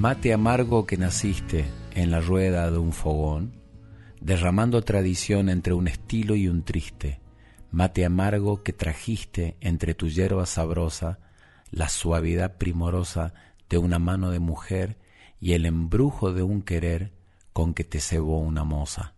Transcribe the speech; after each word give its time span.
Mate 0.00 0.32
amargo 0.32 0.86
que 0.86 0.96
naciste 0.96 1.66
en 1.92 2.10
la 2.10 2.22
rueda 2.22 2.70
de 2.70 2.78
un 2.78 2.94
fogón, 2.94 3.60
derramando 4.18 4.80
tradición 4.80 5.50
entre 5.50 5.74
un 5.74 5.88
estilo 5.88 6.36
y 6.36 6.48
un 6.48 6.62
triste, 6.62 7.20
mate 7.70 8.06
amargo 8.06 8.62
que 8.62 8.72
trajiste 8.72 9.58
entre 9.60 9.92
tu 9.92 10.08
hierba 10.08 10.46
sabrosa, 10.46 11.18
la 11.70 11.90
suavidad 11.90 12.56
primorosa 12.56 13.34
de 13.68 13.76
una 13.76 13.98
mano 13.98 14.30
de 14.30 14.38
mujer 14.38 14.96
y 15.38 15.52
el 15.52 15.66
embrujo 15.66 16.32
de 16.32 16.44
un 16.44 16.62
querer 16.62 17.12
con 17.52 17.74
que 17.74 17.84
te 17.84 18.00
cebó 18.00 18.38
una 18.38 18.64
moza. 18.64 19.12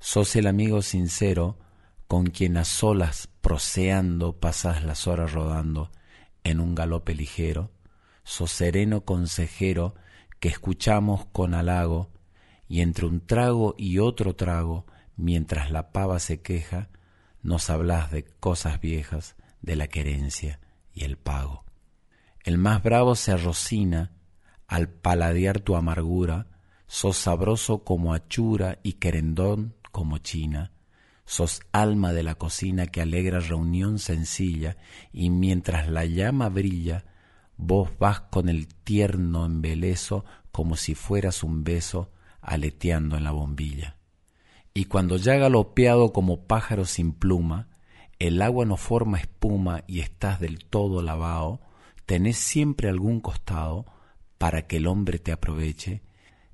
Sos 0.00 0.36
el 0.36 0.48
amigo 0.48 0.82
sincero 0.82 1.58
con 2.08 2.26
quien 2.26 2.58
a 2.58 2.66
solas 2.66 3.30
proseando 3.40 4.34
pasas 4.38 4.84
las 4.84 5.06
horas 5.06 5.32
rodando 5.32 5.92
en 6.44 6.60
un 6.60 6.74
galope 6.74 7.14
ligero, 7.14 7.70
sos 8.22 8.50
sereno 8.50 9.06
consejero 9.06 9.94
que 10.40 10.48
escuchamos 10.48 11.26
con 11.26 11.54
halago, 11.54 12.10
y 12.68 12.80
entre 12.80 13.06
un 13.06 13.20
trago 13.20 13.74
y 13.78 13.98
otro 13.98 14.34
trago, 14.34 14.86
mientras 15.16 15.70
la 15.70 15.92
pava 15.92 16.18
se 16.18 16.40
queja, 16.42 16.88
nos 17.42 17.70
hablas 17.70 18.10
de 18.10 18.24
cosas 18.24 18.80
viejas, 18.80 19.36
de 19.62 19.76
la 19.76 19.88
querencia 19.88 20.60
y 20.92 21.04
el 21.04 21.16
pago. 21.16 21.64
El 22.44 22.58
más 22.58 22.82
bravo 22.82 23.14
se 23.14 23.32
arrocina 23.32 24.12
al 24.66 24.88
paladear 24.88 25.60
tu 25.60 25.76
amargura, 25.76 26.46
sos 26.86 27.16
sabroso 27.16 27.84
como 27.84 28.14
achura 28.14 28.78
y 28.82 28.94
querendón 28.94 29.74
como 29.90 30.18
china, 30.18 30.72
sos 31.24 31.60
alma 31.72 32.12
de 32.12 32.22
la 32.22 32.36
cocina 32.36 32.86
que 32.86 33.00
alegra 33.00 33.40
reunión 33.40 33.98
sencilla, 33.98 34.76
y 35.12 35.30
mientras 35.30 35.88
la 35.88 36.04
llama 36.04 36.48
brilla, 36.48 37.04
vos 37.56 37.90
vas 37.98 38.20
con 38.20 38.48
el 38.48 38.68
tierno 38.68 39.46
embeleso 39.46 40.24
como 40.52 40.76
si 40.76 40.94
fueras 40.94 41.42
un 41.42 41.64
beso 41.64 42.10
aleteando 42.40 43.16
en 43.16 43.24
la 43.24 43.32
bombilla. 43.32 43.96
Y 44.72 44.84
cuando 44.84 45.16
ya 45.16 45.36
galopeado 45.36 46.12
como 46.12 46.46
pájaro 46.46 46.84
sin 46.84 47.12
pluma, 47.12 47.68
el 48.18 48.40
agua 48.40 48.64
no 48.64 48.76
forma 48.76 49.18
espuma 49.18 49.84
y 49.86 50.00
estás 50.00 50.40
del 50.40 50.64
todo 50.64 51.02
lavado, 51.02 51.60
tenés 52.06 52.38
siempre 52.38 52.88
algún 52.88 53.20
costado 53.20 53.86
para 54.38 54.66
que 54.66 54.76
el 54.76 54.86
hombre 54.86 55.18
te 55.18 55.32
aproveche, 55.32 56.02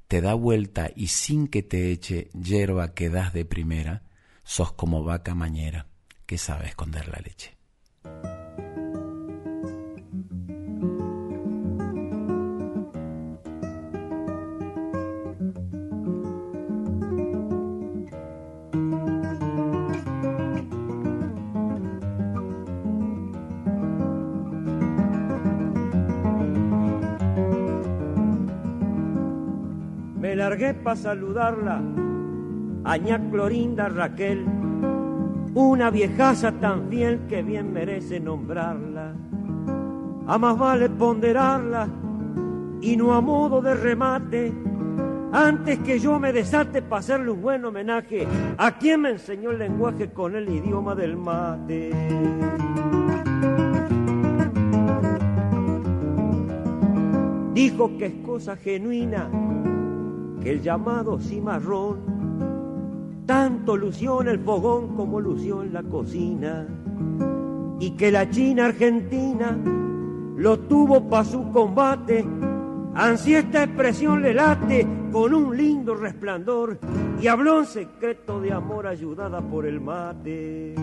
te 0.09 0.21
da 0.21 0.35
vuelta 0.35 0.91
y 0.95 1.09
sin 1.09 1.49
que 1.49 1.63
te 1.63 1.91
eche 1.91 2.31
hierba 2.31 2.95
que 2.95 3.09
das 3.09 3.33
de 3.33 3.45
primera, 3.45 4.03
sos 4.45 4.73
como 4.73 5.05
vaca 5.05 5.35
mañera 5.35 5.87
que 6.27 6.39
sabe 6.39 6.67
esconder 6.67 7.09
la 7.09 7.21
leche. 7.25 7.62
Para 30.83 30.97
saludarla, 30.97 31.81
aña 32.85 33.21
Clorinda 33.31 33.89
Raquel, 33.89 34.45
una 35.55 35.91
viejaza 35.91 36.53
tan 36.53 36.89
fiel 36.89 37.21
que 37.29 37.43
bien 37.43 37.73
merece 37.73 38.19
nombrarla. 38.21 39.15
A 40.27 40.39
más 40.39 40.59
vale 40.59 40.89
ponderarla 40.89 41.89
y 42.81 42.97
no 42.97 43.15
a 43.15 43.21
modo 43.21 43.61
de 43.61 43.75
remate, 43.75 44.53
antes 45.33 45.79
que 45.81 45.99
yo 45.99 46.19
me 46.19 46.33
desate 46.33 46.83
para 46.83 47.01
hacerle 47.01 47.31
un 47.31 47.43
buen 47.43 47.65
homenaje 47.65 48.27
a 48.59 48.79
quien 48.79 49.03
me 49.03 49.11
enseñó 49.11 49.51
el 49.51 49.59
lenguaje 49.59 50.11
con 50.11 50.37
el 50.37 50.49
idioma 50.49 50.95
del 50.95 51.17
mate. 51.17 51.91
Dijo 57.55 57.97
que 57.97 58.07
es 58.07 58.15
cosa 58.25 58.57
genuina 58.57 59.29
que 60.43 60.51
el 60.51 60.63
llamado 60.63 61.19
cimarrón 61.19 63.23
tanto 63.27 63.77
lució 63.77 64.23
en 64.23 64.29
el 64.29 64.41
fogón 64.41 64.97
como 64.97 65.21
lució 65.21 65.63
en 65.63 65.73
la 65.73 65.83
cocina 65.83 66.67
y 67.79 67.93
que 67.93 68.11
la 68.11 68.29
China 68.29 68.67
argentina 68.67 69.57
lo 70.37 70.59
tuvo 70.61 71.09
para 71.09 71.25
su 71.25 71.51
combate. 71.53 72.27
Ansí 72.95 73.35
esta 73.35 73.63
expresión 73.63 74.23
le 74.23 74.35
late 74.35 74.87
con 75.13 75.33
un 75.33 75.57
lindo 75.57 75.95
resplandor 75.95 76.79
y 77.21 77.29
habló 77.29 77.61
en 77.61 77.67
secreto 77.67 78.41
de 78.41 78.53
amor 78.53 78.87
ayudada 78.87 79.41
por 79.41 79.65
el 79.65 79.81
mate. 79.81 80.75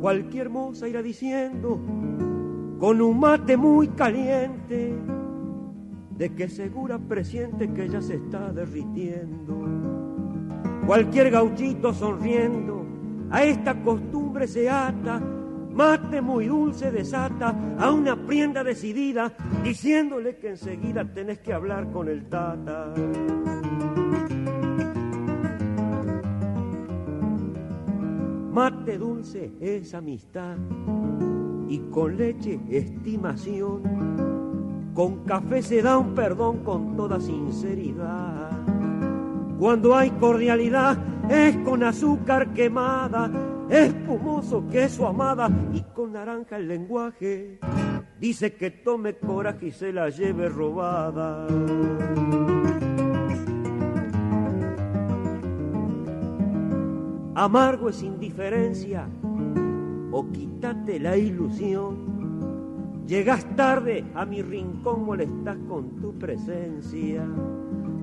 Cualquier 0.00 0.50
moza 0.50 0.88
irá 0.88 1.00
diciendo 1.00 1.80
con 2.82 3.00
un 3.00 3.20
mate 3.20 3.56
muy 3.56 3.86
caliente, 3.90 4.92
de 6.18 6.34
que 6.34 6.48
segura 6.48 6.98
presiente 6.98 7.72
que 7.72 7.88
ya 7.88 8.02
se 8.02 8.16
está 8.16 8.52
derritiendo. 8.52 9.54
Cualquier 10.84 11.30
gauchito 11.30 11.94
sonriendo 11.94 12.84
a 13.30 13.44
esta 13.44 13.80
costumbre 13.84 14.48
se 14.48 14.68
ata, 14.68 15.20
mate 15.20 16.20
muy 16.20 16.48
dulce 16.48 16.90
desata 16.90 17.54
a 17.78 17.92
una 17.92 18.16
prienda 18.16 18.64
decidida, 18.64 19.32
diciéndole 19.62 20.38
que 20.38 20.48
enseguida 20.48 21.04
tenés 21.04 21.38
que 21.38 21.52
hablar 21.52 21.88
con 21.92 22.08
el 22.08 22.24
tata. 22.28 22.92
Mate 28.50 28.98
dulce 28.98 29.52
es 29.60 29.94
amistad 29.94 30.56
y 31.72 31.78
con 31.90 32.18
leche 32.18 32.60
estimación. 32.68 33.80
Con 34.92 35.24
café 35.24 35.62
se 35.62 35.80
da 35.80 35.96
un 35.96 36.14
perdón 36.14 36.58
con 36.58 36.94
toda 36.96 37.18
sinceridad. 37.18 38.50
Cuando 39.58 39.96
hay 39.96 40.10
cordialidad 40.10 40.98
es 41.30 41.56
con 41.64 41.82
azúcar 41.82 42.52
quemada, 42.52 43.30
espumoso 43.70 44.68
queso 44.68 45.06
amada 45.06 45.48
y 45.72 45.80
con 45.94 46.12
naranja 46.12 46.58
el 46.58 46.68
lenguaje. 46.68 47.58
dice 48.20 48.52
que 48.52 48.70
tome 48.70 49.16
coraje 49.16 49.68
y 49.68 49.70
se 49.70 49.94
la 49.94 50.10
lleve 50.10 50.50
robada. 50.50 51.46
Amargo 57.34 57.88
es 57.88 58.02
indiferencia 58.02 59.08
o 60.12 60.30
quítate 60.30 61.00
la 61.00 61.16
ilusión. 61.16 62.12
Llegas 63.06 63.44
tarde 63.56 64.04
a 64.14 64.24
mi 64.24 64.42
rincón, 64.42 65.04
molestas 65.04 65.56
con 65.68 66.00
tu 66.00 66.16
presencia. 66.18 67.26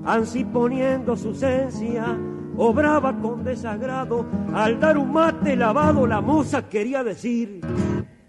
Ansí 0.04 0.44
poniendo 0.44 1.16
su 1.16 1.30
esencia, 1.30 2.18
obraba 2.56 3.16
con 3.18 3.42
desagrado. 3.42 4.26
Al 4.52 4.78
dar 4.78 4.98
un 4.98 5.12
mate 5.12 5.56
lavado, 5.56 6.06
la 6.06 6.20
moza 6.20 6.68
quería 6.68 7.02
decir 7.02 7.60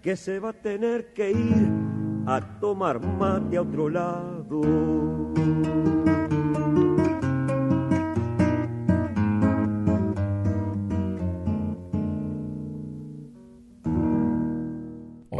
que 0.00 0.16
se 0.16 0.38
va 0.38 0.50
a 0.50 0.54
tener 0.54 1.12
que 1.12 1.30
ir 1.30 1.70
a 2.26 2.40
tomar 2.60 3.00
mate 3.00 3.56
a 3.56 3.62
otro 3.62 3.88
lado. 3.88 4.60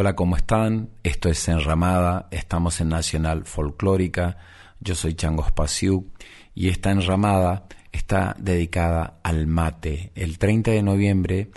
Hola, 0.03 0.17
¿cómo 0.17 0.37
están? 0.37 0.91
Esto 1.05 1.29
es 1.29 1.47
Enramada, 1.47 2.27
estamos 2.33 2.81
en 2.81 2.89
Nacional 2.89 3.45
Folclórica, 3.45 4.37
yo 4.81 4.97
soy 4.97 5.15
Chango 5.15 5.45
Spasiuk 5.45 6.09
y 6.57 6.71
esta 6.71 6.91
enramada 6.91 7.69
está 7.93 8.35
dedicada 8.37 9.21
al 9.23 9.47
mate. 9.47 10.11
El 10.17 10.39
30 10.39 10.73
de 10.73 10.83
noviembre 10.83 11.51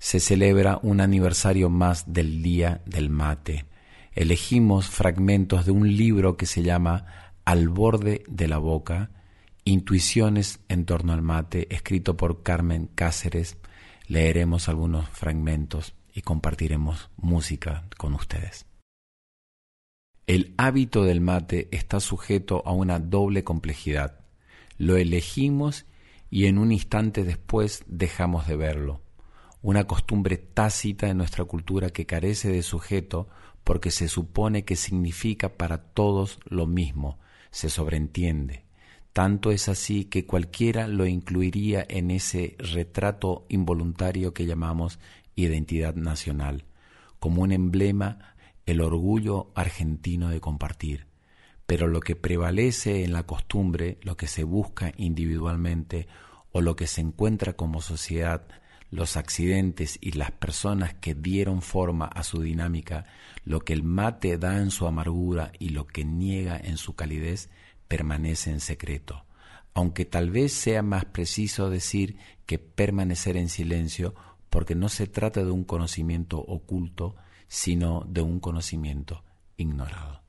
se 0.00 0.18
celebra 0.18 0.80
un 0.82 1.00
aniversario 1.00 1.70
más 1.70 2.12
del 2.12 2.42
Día 2.42 2.80
del 2.86 3.08
Mate. 3.08 3.66
Elegimos 4.14 4.88
fragmentos 4.90 5.64
de 5.64 5.70
un 5.70 5.96
libro 5.96 6.36
que 6.36 6.46
se 6.46 6.64
llama 6.64 7.06
Al 7.44 7.68
borde 7.68 8.24
de 8.26 8.48
la 8.48 8.58
boca, 8.58 9.10
Intuiciones 9.62 10.58
en 10.68 10.86
torno 10.86 11.12
al 11.12 11.22
mate, 11.22 11.72
escrito 11.72 12.16
por 12.16 12.42
Carmen 12.42 12.90
Cáceres. 12.96 13.58
Leeremos 14.08 14.68
algunos 14.68 15.08
fragmentos 15.08 15.94
y 16.14 16.22
compartiremos 16.22 17.10
música 17.16 17.84
con 17.96 18.14
ustedes. 18.14 18.66
El 20.26 20.54
hábito 20.56 21.04
del 21.04 21.20
mate 21.20 21.68
está 21.72 22.00
sujeto 22.00 22.62
a 22.66 22.72
una 22.72 22.98
doble 22.98 23.44
complejidad. 23.44 24.20
Lo 24.78 24.96
elegimos 24.96 25.86
y 26.30 26.46
en 26.46 26.58
un 26.58 26.72
instante 26.72 27.24
después 27.24 27.84
dejamos 27.86 28.46
de 28.46 28.56
verlo 28.56 29.02
una 29.62 29.84
costumbre 29.84 30.36
tácita 30.36 31.08
en 31.08 31.18
nuestra 31.18 31.44
cultura 31.44 31.90
que 31.90 32.04
carece 32.04 32.50
de 32.50 32.62
sujeto 32.62 33.28
porque 33.64 33.92
se 33.92 34.08
supone 34.08 34.64
que 34.64 34.74
significa 34.74 35.50
para 35.50 35.78
todos 35.78 36.40
lo 36.46 36.66
mismo, 36.66 37.20
se 37.52 37.70
sobreentiende. 37.70 38.64
Tanto 39.12 39.52
es 39.52 39.68
así 39.68 40.04
que 40.04 40.26
cualquiera 40.26 40.88
lo 40.88 41.06
incluiría 41.06 41.84
en 41.88 42.10
ese 42.10 42.56
retrato 42.58 43.46
involuntario 43.48 44.34
que 44.34 44.46
llamamos 44.46 44.98
identidad 45.34 45.94
nacional, 45.94 46.64
como 47.18 47.42
un 47.42 47.52
emblema, 47.52 48.34
el 48.66 48.80
orgullo 48.80 49.52
argentino 49.54 50.28
de 50.28 50.40
compartir. 50.40 51.06
Pero 51.66 51.86
lo 51.86 52.00
que 52.00 52.16
prevalece 52.16 53.04
en 53.04 53.12
la 53.12 53.24
costumbre, 53.24 53.98
lo 54.02 54.16
que 54.16 54.26
se 54.26 54.44
busca 54.44 54.92
individualmente 54.96 56.06
o 56.50 56.60
lo 56.60 56.76
que 56.76 56.86
se 56.86 57.00
encuentra 57.00 57.54
como 57.54 57.80
sociedad, 57.80 58.46
los 58.90 59.16
accidentes 59.16 59.98
y 60.02 60.12
las 60.12 60.32
personas 60.32 60.94
que 60.94 61.14
dieron 61.14 61.62
forma 61.62 62.04
a 62.04 62.22
su 62.22 62.42
dinámica, 62.42 63.06
lo 63.44 63.60
que 63.60 63.72
el 63.72 63.82
mate 63.82 64.36
da 64.36 64.58
en 64.58 64.70
su 64.70 64.86
amargura 64.86 65.52
y 65.58 65.70
lo 65.70 65.86
que 65.86 66.04
niega 66.04 66.58
en 66.62 66.76
su 66.76 66.94
calidez, 66.94 67.48
permanece 67.88 68.50
en 68.50 68.60
secreto, 68.60 69.24
aunque 69.72 70.04
tal 70.04 70.30
vez 70.30 70.52
sea 70.52 70.82
más 70.82 71.06
preciso 71.06 71.70
decir 71.70 72.18
que 72.44 72.58
permanecer 72.58 73.38
en 73.38 73.48
silencio 73.48 74.14
porque 74.52 74.74
no 74.74 74.90
se 74.90 75.06
trata 75.06 75.42
de 75.42 75.50
un 75.50 75.64
conocimiento 75.64 76.38
oculto, 76.38 77.16
sino 77.48 78.04
de 78.06 78.20
un 78.20 78.38
conocimiento 78.38 79.24
ignorado. 79.56 80.20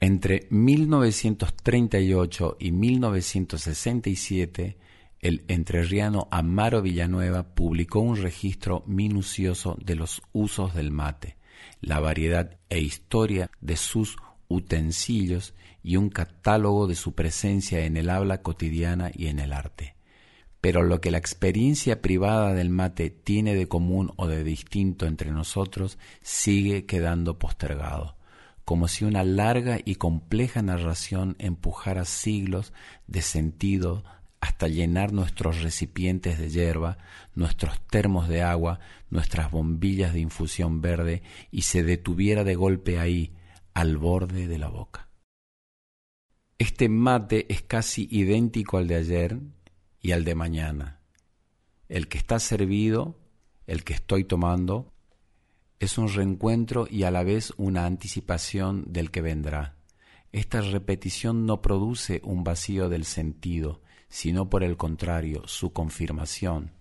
Entre 0.00 0.46
1938 0.48 2.56
y 2.58 2.72
1967, 2.72 4.78
el 5.20 5.44
entrerriano 5.48 6.28
Amaro 6.30 6.80
Villanueva 6.80 7.54
publicó 7.54 8.00
un 8.00 8.16
registro 8.16 8.84
minucioso 8.86 9.76
de 9.84 9.96
los 9.96 10.22
usos 10.32 10.72
del 10.72 10.90
mate, 10.90 11.36
la 11.82 12.00
variedad 12.00 12.56
e 12.70 12.80
historia 12.80 13.50
de 13.60 13.76
sus 13.76 14.16
utensilios 14.48 15.52
y 15.82 15.96
un 15.96 16.08
catálogo 16.08 16.86
de 16.86 16.94
su 16.94 17.12
presencia 17.12 17.84
en 17.84 17.98
el 17.98 18.08
habla 18.08 18.40
cotidiana 18.40 19.10
y 19.14 19.26
en 19.26 19.40
el 19.40 19.52
arte. 19.52 19.97
Pero 20.60 20.82
lo 20.82 21.00
que 21.00 21.10
la 21.10 21.18
experiencia 21.18 22.02
privada 22.02 22.52
del 22.52 22.70
mate 22.70 23.10
tiene 23.10 23.54
de 23.54 23.68
común 23.68 24.12
o 24.16 24.26
de 24.26 24.42
distinto 24.42 25.06
entre 25.06 25.30
nosotros 25.30 25.98
sigue 26.20 26.84
quedando 26.84 27.38
postergado, 27.38 28.16
como 28.64 28.88
si 28.88 29.04
una 29.04 29.22
larga 29.22 29.78
y 29.84 29.94
compleja 29.94 30.62
narración 30.62 31.36
empujara 31.38 32.04
siglos 32.04 32.72
de 33.06 33.22
sentido 33.22 34.04
hasta 34.40 34.68
llenar 34.68 35.12
nuestros 35.12 35.62
recipientes 35.62 36.38
de 36.38 36.50
hierba, 36.50 36.98
nuestros 37.34 37.80
termos 37.86 38.28
de 38.28 38.42
agua, 38.42 38.80
nuestras 39.10 39.50
bombillas 39.50 40.12
de 40.12 40.20
infusión 40.20 40.80
verde 40.80 41.22
y 41.50 41.62
se 41.62 41.82
detuviera 41.82 42.44
de 42.44 42.54
golpe 42.54 42.98
ahí, 42.98 43.32
al 43.74 43.96
borde 43.96 44.48
de 44.48 44.58
la 44.58 44.68
boca. 44.68 45.08
Este 46.58 46.88
mate 46.88 47.46
es 47.52 47.62
casi 47.62 48.08
idéntico 48.10 48.78
al 48.78 48.88
de 48.88 48.96
ayer 48.96 49.38
y 50.08 50.12
al 50.12 50.24
de 50.24 50.34
mañana. 50.34 51.00
El 51.90 52.08
que 52.08 52.16
está 52.16 52.38
servido, 52.38 53.18
el 53.66 53.84
que 53.84 53.92
estoy 53.92 54.24
tomando, 54.24 54.90
es 55.80 55.98
un 55.98 56.08
reencuentro 56.08 56.86
y 56.90 57.02
a 57.02 57.10
la 57.10 57.24
vez 57.24 57.52
una 57.58 57.84
anticipación 57.84 58.86
del 58.90 59.10
que 59.10 59.20
vendrá. 59.20 59.76
Esta 60.32 60.62
repetición 60.62 61.44
no 61.44 61.60
produce 61.60 62.22
un 62.24 62.42
vacío 62.42 62.88
del 62.88 63.04
sentido, 63.04 63.82
sino 64.08 64.48
por 64.48 64.64
el 64.64 64.78
contrario, 64.78 65.42
su 65.46 65.74
confirmación. 65.74 66.72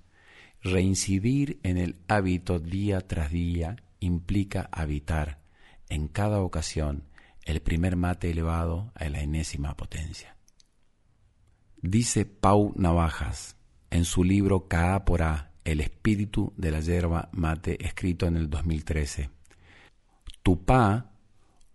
Reincidir 0.62 1.60
en 1.64 1.78
el 1.78 1.98
hábito 2.08 2.60
día 2.60 3.02
tras 3.02 3.30
día 3.30 3.76
implica 4.00 4.70
habitar, 4.72 5.42
en 5.90 6.08
cada 6.08 6.40
ocasión, 6.40 7.04
el 7.44 7.62
primer 7.62 7.98
mate 7.98 8.32
elevado 8.32 8.94
a 8.96 9.10
la 9.10 9.20
enésima 9.20 9.76
potencia. 9.76 10.37
Dice 11.82 12.26
Pau 12.26 12.74
Navajas 12.76 13.56
en 13.92 14.04
su 14.04 14.24
libro 14.24 14.68
Ka 14.68 15.06
por 15.06 15.22
A, 15.22 15.52
El 15.64 15.80
espíritu 15.80 16.52
de 16.58 16.72
la 16.72 16.80
yerba 16.80 17.30
mate, 17.32 17.86
escrito 17.86 18.26
en 18.26 18.36
el 18.36 18.50
2013. 18.50 19.30
Tupá, 20.42 21.12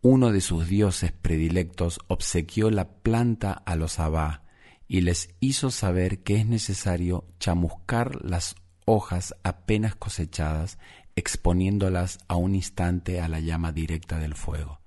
uno 0.00 0.32
de 0.32 0.40
sus 0.40 0.66
dioses 0.66 1.12
predilectos, 1.12 2.00
obsequió 2.08 2.68
la 2.70 2.88
planta 2.88 3.52
a 3.52 3.76
los 3.76 4.00
abá, 4.00 4.42
y 4.88 5.02
les 5.02 5.28
hizo 5.38 5.70
saber 5.70 6.24
que 6.24 6.34
es 6.34 6.46
necesario 6.46 7.24
chamuscar 7.38 8.24
las 8.24 8.56
hojas 8.86 9.36
apenas 9.44 9.94
cosechadas, 9.94 10.78
exponiéndolas 11.14 12.18
a 12.26 12.34
un 12.34 12.56
instante 12.56 13.20
a 13.20 13.28
la 13.28 13.38
llama 13.38 13.70
directa 13.70 14.18
del 14.18 14.34
fuego, 14.34 14.80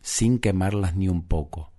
sin 0.00 0.38
quemarlas 0.38 0.96
ni 0.96 1.10
un 1.10 1.22
poco. 1.22 1.73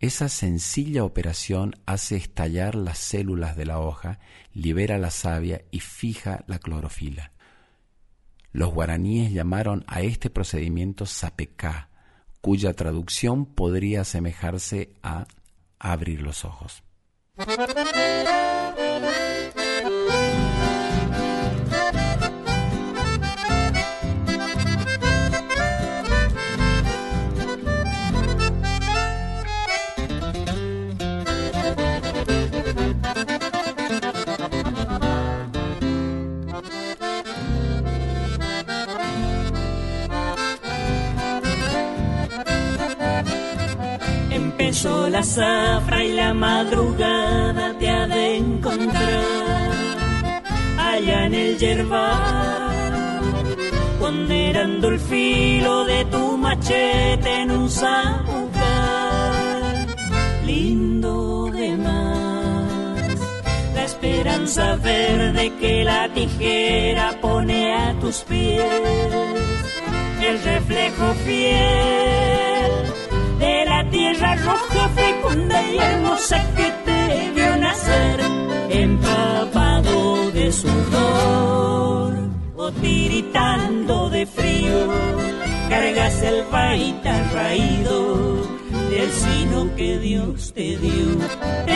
Esa 0.00 0.28
sencilla 0.28 1.04
operación 1.04 1.76
hace 1.86 2.16
estallar 2.16 2.74
las 2.74 2.98
células 2.98 3.56
de 3.56 3.66
la 3.66 3.78
hoja, 3.78 4.18
libera 4.52 4.98
la 4.98 5.10
savia 5.10 5.64
y 5.70 5.80
fija 5.80 6.44
la 6.46 6.58
clorofila. 6.58 7.32
Los 8.52 8.72
guaraníes 8.72 9.32
llamaron 9.32 9.84
a 9.86 10.02
este 10.02 10.30
procedimiento 10.30 11.06
sapecá, 11.06 11.88
cuya 12.40 12.74
traducción 12.74 13.46
podría 13.46 14.02
asemejarse 14.02 14.94
a 15.02 15.26
abrir 15.78 16.22
los 16.22 16.44
ojos. 16.44 16.82
Empezó 44.64 45.10
la 45.10 45.22
zafra 45.22 46.02
y 46.02 46.12
la 46.12 46.32
madrugada 46.32 47.76
te 47.78 47.86
ha 47.86 48.06
de 48.06 48.36
encontrar. 48.38 49.70
Allá 50.78 51.26
en 51.26 51.34
el 51.34 51.58
yerba 51.58 52.70
ponderando 54.00 54.88
el 54.88 54.98
filo 54.98 55.84
de 55.84 56.06
tu 56.06 56.38
machete 56.38 57.42
en 57.42 57.50
un 57.50 57.68
sabucar, 57.68 58.06
lindo 60.46 61.50
de 61.52 61.76
más, 61.76 63.18
la 63.74 63.84
esperanza 63.84 64.76
verde 64.76 65.52
que 65.60 65.84
la 65.84 66.08
tijera 66.08 67.18
pone 67.20 67.74
a 67.74 67.92
tus 68.00 68.22
pies, 68.22 68.64
el 70.22 70.42
reflejo 70.42 71.12
fiel 71.26 73.03
tierra 73.94 74.34
roja, 74.34 74.88
fecunda 74.88 75.62
y 75.70 75.78
hermosa 75.78 76.38
que 76.56 76.68
te 76.84 77.30
vio 77.36 77.56
nacer, 77.56 78.20
empapado 78.70 80.32
de 80.32 80.50
sudor 80.52 82.12
o 82.56 82.72
tiritando 82.72 84.10
de 84.10 84.26
frío, 84.26 84.78
cargas 85.68 86.22
el 86.22 86.44
baita 86.50 87.14
raído 87.32 88.00
del 88.90 89.10
sino 89.12 89.58
que 89.76 89.98
Dios 89.98 90.52
te 90.52 90.76
dio. 90.76 91.08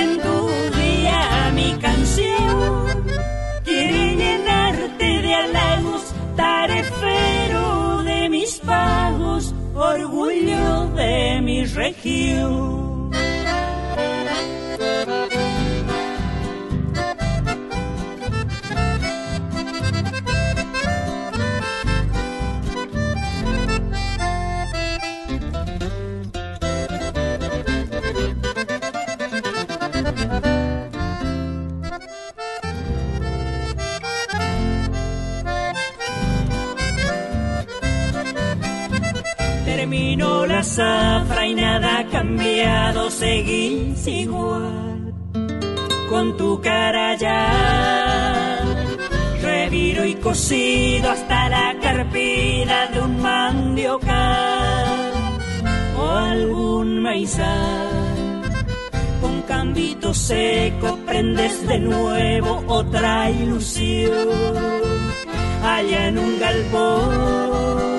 En 0.03 0.21
tu 0.21 0.39
día 0.81 1.53
mi 1.55 1.71
canción 1.87 3.05
quiere 3.65 4.17
llenarte 4.17 5.09
de 5.25 5.35
halagos, 5.35 6.03
tarefero 6.37 7.29
de 7.29 7.38
mis 8.49 8.61
pagos, 8.61 9.55
orgullo 9.75 10.89
de 10.97 11.41
mi 11.43 11.67
región. 11.67 12.98
Terminó 39.79 40.45
la 40.45 40.65
zafra 40.65 41.47
y 41.47 41.55
nada 41.55 42.01
ha 42.01 42.07
cambiado, 42.09 43.11
seguís 43.13 44.05
igual 44.09 45.15
con 46.11 46.37
tu 46.37 46.61
cara 46.61 47.15
ya. 47.15 48.59
Reviro 49.41 50.05
y 50.05 50.17
cocido 50.17 51.13
hasta 51.13 51.49
la 51.49 51.77
carpida 51.81 52.89
de 52.89 53.01
un 53.01 53.23
mandiocar 53.23 55.13
o 55.97 56.11
algún 56.11 57.01
maizal. 57.01 58.43
Con 59.21 59.43
cambito 59.43 60.13
seco 60.13 60.99
prendes 61.07 61.65
de 61.69 61.79
nuevo 61.79 62.65
otra 62.67 63.31
ilusión 63.31 64.29
allá 65.63 66.09
en 66.09 66.19
un 66.19 66.41
galpón 66.41 67.98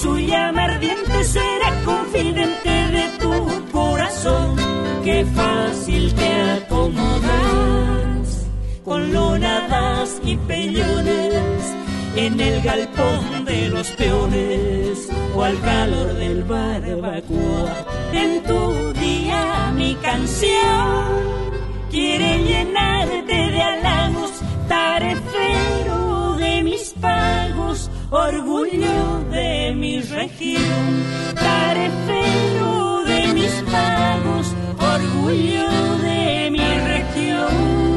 su 0.00 0.16
llama 0.18 0.64
ardiente 0.64 1.24
será 1.24 1.70
confidente 1.84 2.70
de 2.70 3.08
tu 3.18 3.70
corazón. 3.70 4.56
Qué 5.04 5.26
fácil 5.34 6.14
te 6.14 6.32
acomodas 6.58 8.46
con 8.84 9.12
lonadas 9.12 10.20
y 10.24 10.36
peñones 10.36 11.76
en 12.16 12.40
el 12.40 12.62
galpón 12.62 13.44
de 13.44 13.68
los 13.68 13.90
peones 13.90 15.08
o 15.34 15.44
al 15.44 15.60
calor 15.60 16.14
del 16.14 16.44
barbacoa. 16.44 17.86
En 18.12 18.42
tu 18.44 18.92
día 18.94 19.72
mi 19.76 19.94
canción 19.96 21.04
quiere 21.90 22.38
llenarte 22.44 23.34
de 23.34 23.62
halagos, 23.62 24.32
tarefero 24.66 25.99
de 26.40 26.62
mis 26.62 26.94
pagos 27.00 27.90
orgullo 28.10 29.24
de 29.30 29.72
mi 29.74 30.00
región, 30.00 31.04
tarefero 31.34 33.04
de 33.04 33.34
mis 33.34 33.52
pagos, 33.70 34.54
orgullo 34.78 35.98
de 35.98 36.50
mi 36.50 36.58
región. 36.58 37.90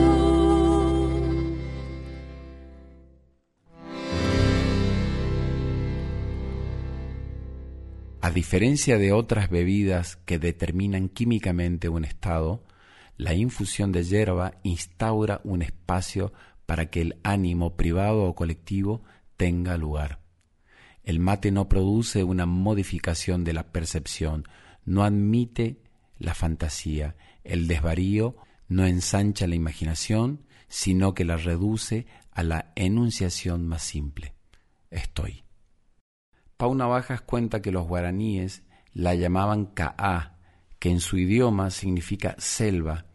A 8.21 8.29
diferencia 8.29 8.97
de 8.97 9.11
otras 9.11 9.49
bebidas 9.49 10.15
que 10.25 10.39
determinan 10.39 11.09
químicamente 11.09 11.89
un 11.89 12.05
estado, 12.05 12.63
la 13.17 13.33
infusión 13.33 13.91
de 13.91 14.03
hierba 14.03 14.53
instaura 14.63 15.41
un 15.43 15.61
espacio 15.61 16.33
para 16.65 16.89
que 16.89 17.01
el 17.01 17.19
ánimo 17.23 17.75
privado 17.75 18.23
o 18.23 18.35
colectivo 18.35 19.03
tenga 19.37 19.77
lugar. 19.77 20.19
El 21.03 21.19
mate 21.19 21.51
no 21.51 21.67
produce 21.67 22.23
una 22.23 22.45
modificación 22.45 23.43
de 23.43 23.53
la 23.53 23.71
percepción, 23.71 24.47
no 24.85 25.03
admite 25.03 25.81
la 26.17 26.33
fantasía, 26.33 27.15
el 27.43 27.67
desvarío 27.67 28.37
no 28.69 28.85
ensancha 28.85 29.47
la 29.47 29.55
imaginación, 29.55 30.45
sino 30.67 31.13
que 31.13 31.25
la 31.25 31.37
reduce 31.37 32.07
a 32.31 32.43
la 32.43 32.71
enunciación 32.75 33.67
más 33.67 33.83
simple. 33.83 34.33
Estoy. 34.89 35.43
Pau 36.57 36.73
Navajas 36.73 37.21
cuenta 37.21 37.61
que 37.61 37.71
los 37.71 37.87
guaraníes 37.87 38.63
la 38.93 39.15
llamaban 39.15 39.65
Ka'a, 39.65 40.37
que 40.79 40.89
en 40.89 40.99
su 40.99 41.17
idioma 41.17 41.69
significa 41.69 42.35
selva 42.37 43.05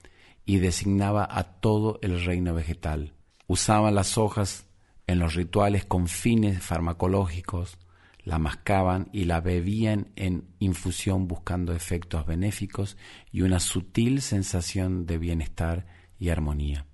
y 0.44 0.58
designaba 0.58 1.26
a 1.30 1.44
todo 1.60 1.98
el 2.02 2.24
reino 2.24 2.54
vegetal. 2.54 3.14
Usaban 3.50 3.94
las 3.94 4.18
hojas 4.18 4.66
en 5.06 5.18
los 5.18 5.34
rituales 5.34 5.86
con 5.86 6.06
fines 6.06 6.62
farmacológicos, 6.62 7.78
la 8.22 8.38
mascaban 8.38 9.08
y 9.10 9.24
la 9.24 9.40
bebían 9.40 10.08
en 10.16 10.44
infusión 10.58 11.28
buscando 11.28 11.72
efectos 11.72 12.26
benéficos 12.26 12.98
y 13.32 13.40
una 13.40 13.58
sutil 13.58 14.20
sensación 14.20 15.06
de 15.06 15.16
bienestar 15.16 15.86
y 16.18 16.28
armonía. 16.28 16.84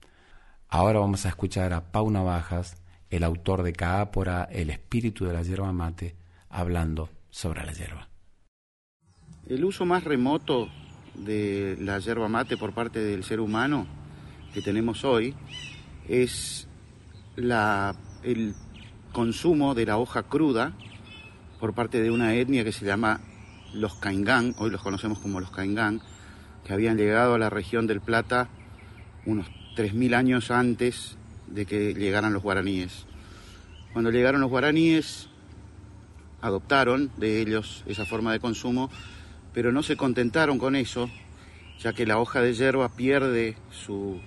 Ahora 0.68 1.00
vamos 1.00 1.26
a 1.26 1.30
escuchar 1.30 1.72
a 1.72 1.90
Pau 1.90 2.08
Navajas, 2.08 2.80
el 3.10 3.24
autor 3.24 3.64
de 3.64 3.72
Caápora, 3.72 4.44
El 4.44 4.70
espíritu 4.70 5.24
de 5.24 5.32
la 5.32 5.42
yerba 5.42 5.72
mate, 5.72 6.14
hablando 6.48 7.10
sobre 7.30 7.66
la 7.66 7.72
yerba. 7.72 8.08
El 9.48 9.64
uso 9.64 9.84
más 9.84 10.04
remoto 10.04 10.68
de 11.16 11.76
la 11.80 11.98
yerba 11.98 12.28
mate 12.28 12.56
por 12.56 12.72
parte 12.74 13.00
del 13.00 13.24
ser 13.24 13.40
humano 13.40 13.88
que 14.52 14.62
tenemos 14.62 15.04
hoy 15.04 15.34
es 16.08 16.68
la, 17.36 17.94
el 18.22 18.54
consumo 19.12 19.74
de 19.74 19.86
la 19.86 19.98
hoja 19.98 20.24
cruda 20.24 20.72
por 21.60 21.74
parte 21.74 22.02
de 22.02 22.10
una 22.10 22.34
etnia 22.34 22.64
que 22.64 22.72
se 22.72 22.84
llama 22.84 23.20
los 23.72 23.94
Caingán, 23.94 24.54
hoy 24.58 24.70
los 24.70 24.82
conocemos 24.82 25.18
como 25.18 25.40
los 25.40 25.50
Caingán, 25.50 26.00
que 26.64 26.72
habían 26.72 26.96
llegado 26.96 27.34
a 27.34 27.38
la 27.38 27.50
región 27.50 27.86
del 27.86 28.00
Plata 28.00 28.48
unos 29.26 29.46
3.000 29.76 30.14
años 30.14 30.50
antes 30.50 31.16
de 31.46 31.66
que 31.66 31.94
llegaran 31.94 32.32
los 32.32 32.42
guaraníes. 32.42 33.06
Cuando 33.92 34.10
llegaron 34.10 34.40
los 34.40 34.50
guaraníes, 34.50 35.28
adoptaron 36.40 37.10
de 37.16 37.40
ellos 37.40 37.82
esa 37.86 38.04
forma 38.04 38.32
de 38.32 38.40
consumo, 38.40 38.90
pero 39.52 39.72
no 39.72 39.82
se 39.82 39.96
contentaron 39.96 40.58
con 40.58 40.76
eso, 40.76 41.08
ya 41.80 41.92
que 41.92 42.06
la 42.06 42.18
hoja 42.18 42.40
de 42.40 42.54
hierba 42.54 42.88
pierde 42.90 43.56
sus 43.70 44.20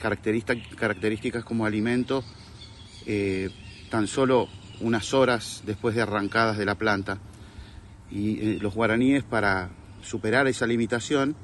características 0.00 1.44
como 1.44 1.66
alimento 1.66 2.24
eh, 3.06 3.50
tan 3.90 4.06
solo 4.06 4.48
unas 4.80 5.14
horas 5.14 5.62
después 5.66 5.94
de 5.94 6.02
arrancadas 6.02 6.58
de 6.58 6.64
la 6.64 6.74
planta. 6.74 7.18
Y 8.10 8.38
eh, 8.40 8.58
los 8.60 8.74
guaraníes, 8.74 9.24
para 9.24 9.70
superar 10.02 10.46
esa 10.46 10.66
limitación, 10.66 11.36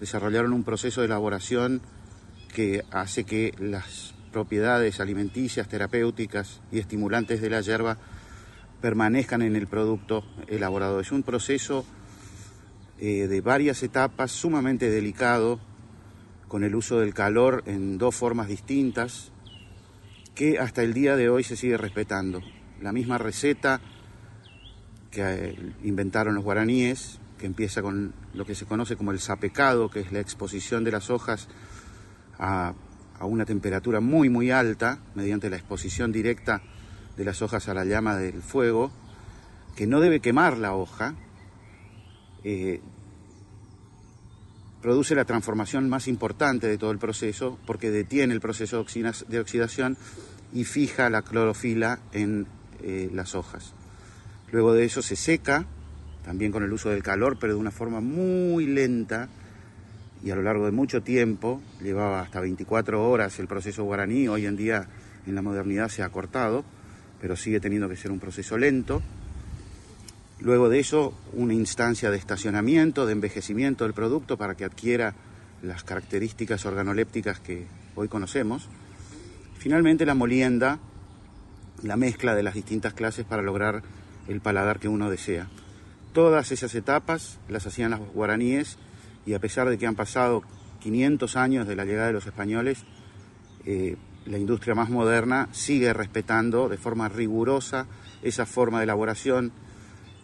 desarrollaron 0.00 0.52
un 0.52 0.64
proceso 0.64 1.00
de 1.00 1.06
elaboración 1.06 1.82
que 2.54 2.84
hace 2.90 3.24
que 3.24 3.54
las 3.58 4.14
propiedades 4.32 5.00
alimenticias, 5.00 5.68
terapéuticas 5.68 6.60
y 6.70 6.78
estimulantes 6.78 7.40
de 7.40 7.50
la 7.50 7.60
hierba 7.60 7.98
permanezcan 8.80 9.42
en 9.42 9.56
el 9.56 9.66
producto 9.66 10.24
elaborado. 10.46 11.00
Es 11.00 11.12
un 11.12 11.22
proceso 11.22 11.84
eh, 13.00 13.26
de 13.26 13.40
varias 13.40 13.82
etapas, 13.82 14.30
sumamente 14.30 14.90
delicado, 14.90 15.60
con 16.48 16.64
el 16.64 16.74
uso 16.74 16.98
del 16.98 17.14
calor 17.14 17.62
en 17.66 17.98
dos 17.98 18.16
formas 18.16 18.48
distintas, 18.48 19.30
que 20.34 20.58
hasta 20.58 20.82
el 20.82 20.94
día 20.94 21.16
de 21.16 21.28
hoy 21.28 21.44
se 21.44 21.56
sigue 21.56 21.76
respetando. 21.76 22.40
La 22.80 22.92
misma 22.92 23.18
receta 23.18 23.80
que 25.10 25.22
eh, 25.22 25.72
inventaron 25.84 26.34
los 26.34 26.44
guaraníes, 26.44 27.20
que 27.38 27.46
empieza 27.46 27.82
con 27.82 28.14
lo 28.34 28.44
que 28.44 28.54
se 28.54 28.66
conoce 28.66 28.96
como 28.96 29.12
el 29.12 29.20
sapecado, 29.20 29.90
que 29.90 30.00
es 30.00 30.12
la 30.12 30.20
exposición 30.20 30.84
de 30.84 30.90
las 30.90 31.10
hojas 31.10 31.48
a, 32.38 32.74
una 33.20 33.44
temperatura 33.44 34.00
muy 34.00 34.28
muy 34.28 34.52
alta, 34.52 35.00
mediante 35.16 35.50
la 35.50 35.56
exposición 35.56 36.12
directa 36.12 36.62
de 37.16 37.24
las 37.24 37.42
hojas 37.42 37.68
a 37.68 37.74
la 37.74 37.84
llama 37.84 38.16
del 38.16 38.42
fuego, 38.42 38.92
que 39.74 39.88
no 39.88 40.00
debe 40.00 40.20
quemar 40.20 40.56
la 40.56 40.74
hoja, 40.74 41.14
eh, 42.44 42.80
produce 44.82 45.14
la 45.14 45.24
transformación 45.24 45.88
más 45.88 46.08
importante 46.08 46.66
de 46.66 46.78
todo 46.78 46.90
el 46.90 46.98
proceso 46.98 47.58
porque 47.66 47.90
detiene 47.90 48.34
el 48.34 48.40
proceso 48.40 48.84
de 49.28 49.40
oxidación 49.40 49.96
y 50.52 50.64
fija 50.64 51.10
la 51.10 51.22
clorofila 51.22 51.98
en 52.12 52.46
eh, 52.82 53.10
las 53.12 53.34
hojas. 53.34 53.74
Luego 54.50 54.72
de 54.72 54.84
eso 54.84 55.02
se 55.02 55.16
seca, 55.16 55.66
también 56.24 56.52
con 56.52 56.62
el 56.62 56.72
uso 56.72 56.90
del 56.90 57.02
calor, 57.02 57.38
pero 57.38 57.54
de 57.54 57.58
una 57.58 57.70
forma 57.70 58.00
muy 58.00 58.66
lenta 58.66 59.28
y 60.22 60.30
a 60.30 60.36
lo 60.36 60.42
largo 60.42 60.66
de 60.66 60.72
mucho 60.72 61.02
tiempo, 61.02 61.62
llevaba 61.80 62.20
hasta 62.20 62.40
24 62.40 63.08
horas 63.08 63.38
el 63.38 63.46
proceso 63.46 63.84
guaraní, 63.84 64.28
hoy 64.28 64.46
en 64.46 64.56
día 64.56 64.88
en 65.26 65.34
la 65.34 65.42
modernidad 65.42 65.88
se 65.88 66.02
ha 66.02 66.08
cortado, 66.08 66.64
pero 67.20 67.36
sigue 67.36 67.60
teniendo 67.60 67.88
que 67.88 67.96
ser 67.96 68.10
un 68.10 68.18
proceso 68.18 68.58
lento. 68.58 69.02
Luego 70.40 70.68
de 70.68 70.78
eso, 70.78 71.14
una 71.32 71.54
instancia 71.54 72.10
de 72.10 72.16
estacionamiento, 72.16 73.06
de 73.06 73.12
envejecimiento 73.12 73.84
del 73.84 73.92
producto 73.92 74.36
para 74.36 74.54
que 74.54 74.64
adquiera 74.64 75.14
las 75.62 75.82
características 75.82 76.64
organolépticas 76.64 77.40
que 77.40 77.66
hoy 77.96 78.06
conocemos. 78.06 78.68
Finalmente, 79.58 80.06
la 80.06 80.14
molienda, 80.14 80.78
la 81.82 81.96
mezcla 81.96 82.36
de 82.36 82.44
las 82.44 82.54
distintas 82.54 82.94
clases 82.94 83.24
para 83.24 83.42
lograr 83.42 83.82
el 84.28 84.40
paladar 84.40 84.78
que 84.78 84.88
uno 84.88 85.10
desea. 85.10 85.48
Todas 86.12 86.52
esas 86.52 86.74
etapas 86.76 87.38
las 87.48 87.66
hacían 87.66 87.90
los 87.90 88.00
guaraníes 88.12 88.78
y 89.26 89.34
a 89.34 89.40
pesar 89.40 89.68
de 89.68 89.76
que 89.76 89.86
han 89.86 89.96
pasado 89.96 90.42
500 90.80 91.36
años 91.36 91.66
de 91.66 91.74
la 91.74 91.84
llegada 91.84 92.06
de 92.06 92.12
los 92.12 92.26
españoles, 92.26 92.84
eh, 93.66 93.96
la 94.26 94.38
industria 94.38 94.76
más 94.76 94.88
moderna 94.88 95.48
sigue 95.52 95.92
respetando 95.92 96.68
de 96.68 96.76
forma 96.76 97.08
rigurosa 97.08 97.86
esa 98.22 98.46
forma 98.46 98.78
de 98.78 98.84
elaboración 98.84 99.52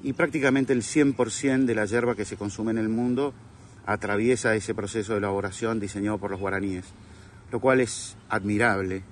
y 0.05 0.13
prácticamente 0.13 0.75
el 0.75 0.83
100% 0.83 1.65
de 1.65 1.75
la 1.75 1.87
hierba 1.87 2.15
que 2.15 2.27
se 2.27 2.37
consume 2.37 2.73
en 2.73 2.79
el 2.79 2.91
mundo 2.91 3.33
atraviesa 3.87 4.55
ese 4.55 4.75
proceso 4.75 5.13
de 5.13 5.19
elaboración 5.19 5.81
diseñado 5.81 6.19
por 6.19 6.31
los 6.31 6.39
guaraníes, 6.39 6.85
lo 7.51 7.59
cual 7.59 7.81
es 7.81 8.15
admirable. 8.29 9.03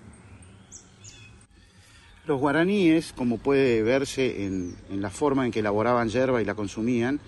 Los 2.26 2.38
guaraníes, 2.38 3.14
como 3.14 3.38
puede 3.38 3.82
verse 3.82 4.44
en, 4.44 4.76
la 4.90 5.08
forma 5.08 5.46
en 5.46 5.50
que 5.50 5.60
elaboraban 5.60 6.10
hierba 6.10 6.42
y 6.42 6.44
la 6.44 6.54
consumían, 6.54 7.20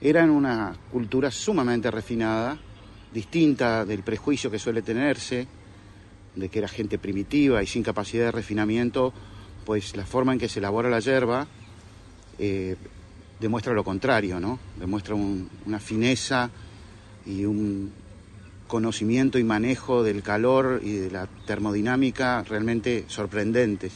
eran 0.00 0.30
una 0.30 0.74
cultura 0.90 1.30
sumamente 1.30 1.90
refinada, 1.90 2.58
distinta 3.12 3.84
del 3.84 4.04
prejuicio 4.04 4.50
que 4.50 4.58
suele 4.58 4.80
tenerse, 4.80 5.46
de 6.34 6.48
que 6.48 6.58
era 6.60 6.68
gente 6.68 6.98
primitiva 6.98 7.62
y 7.62 7.66
sin 7.66 7.82
capacidad 7.82 8.24
de 8.24 8.32
refinamiento, 8.32 9.12
pues 9.66 9.96
la 9.96 10.06
forma 10.06 10.32
en 10.32 10.38
que 10.38 10.48
se 10.48 10.60
elabora 10.60 10.88
la 10.88 11.00
hierba 11.00 11.46
eh, 12.38 12.76
demuestra 13.40 13.74
lo 13.74 13.84
contrario, 13.84 14.40
¿no? 14.40 14.58
Demuestra 14.78 15.14
una 15.14 15.78
fineza 15.78 16.50
y 17.24 17.44
un 17.44 17.92
conocimiento 18.66 19.38
y 19.38 19.44
manejo 19.44 20.02
del 20.02 20.22
calor 20.22 20.80
y 20.82 20.94
de 20.94 21.10
la 21.10 21.26
termodinámica 21.46 22.42
realmente 22.42 23.04
sorprendentes. 23.08 23.92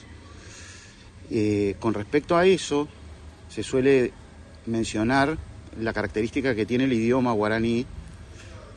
Eh, 1.31 1.77
con 1.79 1.95
respecto 1.95 2.37
a 2.37 2.47
eso, 2.47 2.89
se 3.49 3.63
suele 3.63 4.13
mencionar 4.67 5.39
la 5.81 5.93
característica 5.93 6.55
que 6.55 6.67
tiene 6.67 6.85
el 6.85 6.93
idioma 6.93 7.33
guaraní 7.33 7.87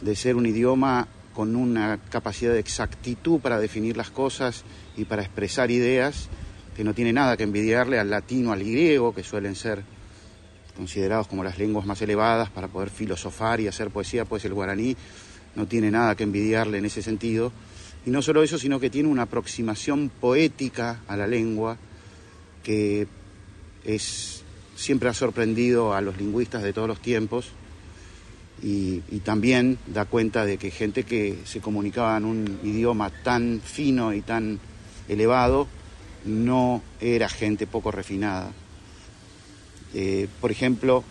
de 0.02 0.16
ser 0.16 0.36
un 0.36 0.46
idioma 0.46 1.08
con 1.34 1.56
una 1.56 2.00
capacidad 2.10 2.54
de 2.54 2.60
exactitud 2.60 3.40
para 3.40 3.60
definir 3.60 3.98
las 3.98 4.12
cosas 4.12 4.64
y 4.96 5.06
para 5.06 5.24
expresar 5.24 5.72
ideas 5.72 6.30
que 6.76 6.84
no 6.84 6.94
tiene 6.94 7.14
nada 7.14 7.38
que 7.38 7.44
envidiarle 7.44 8.00
al 8.00 8.10
latino, 8.10 8.52
al 8.52 8.60
griego, 8.60 9.14
que 9.14 9.24
suelen 9.24 9.56
ser 9.56 9.84
considerados 10.76 11.28
como 11.28 11.44
las 11.44 11.58
lenguas 11.58 11.86
más 11.86 12.02
elevadas 12.02 12.50
para 12.50 12.68
poder 12.68 12.90
filosofar 12.90 13.60
y 13.60 13.68
hacer 13.68 13.92
poesía, 13.92 14.26
pues 14.26 14.44
el 14.46 14.54
guaraní 14.54 14.96
no 15.56 15.68
tiene 15.68 15.92
nada 15.92 16.16
que 16.16 16.24
envidiarle 16.24 16.80
en 16.80 16.86
ese 16.86 17.02
sentido. 17.02 17.52
Y 18.06 18.10
no 18.10 18.22
solo 18.22 18.44
eso, 18.44 18.58
sino 18.58 18.80
que 18.80 18.90
tiene 18.90 19.08
una 19.08 19.24
aproximación 19.24 20.10
poética 20.10 21.02
a 21.08 21.16
la 21.16 21.28
lengua 21.28 21.78
que 22.64 23.08
es, 23.86 24.44
siempre 24.76 25.10
ha 25.10 25.14
sorprendido 25.14 25.94
a 25.94 26.02
los 26.02 26.18
lingüistas 26.18 26.64
de 26.64 26.74
todos 26.74 26.88
los 26.88 27.02
tiempos 27.02 27.50
y, 28.62 29.00
también 29.24 29.78
da 29.88 30.06
cuenta 30.06 30.46
de 30.46 30.58
que 30.58 30.72
gente 30.72 31.04
que 31.04 31.40
se 31.46 31.60
comunicaba 31.60 32.18
en 32.18 32.26
un 32.26 32.60
idioma 32.64 33.10
tan 33.10 33.62
fino 33.64 34.14
y 34.14 34.22
tan 34.22 34.60
elevado 35.08 35.68
no 36.26 36.82
era 37.00 37.30
gente 37.30 37.68
poco 37.68 37.92
refinada. 37.92 38.52
Eh, 39.94 40.28
por 40.42 40.52
ejemplo, 40.52 41.04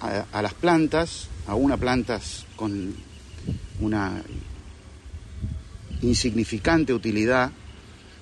a, 0.00 0.42
las 0.42 0.54
plantas, 0.54 1.28
a 1.46 1.54
una 1.54 1.76
plantas 1.76 2.46
con 2.56 2.94
una 3.80 4.22
insignificante 6.02 6.94
utilidad, 6.94 7.50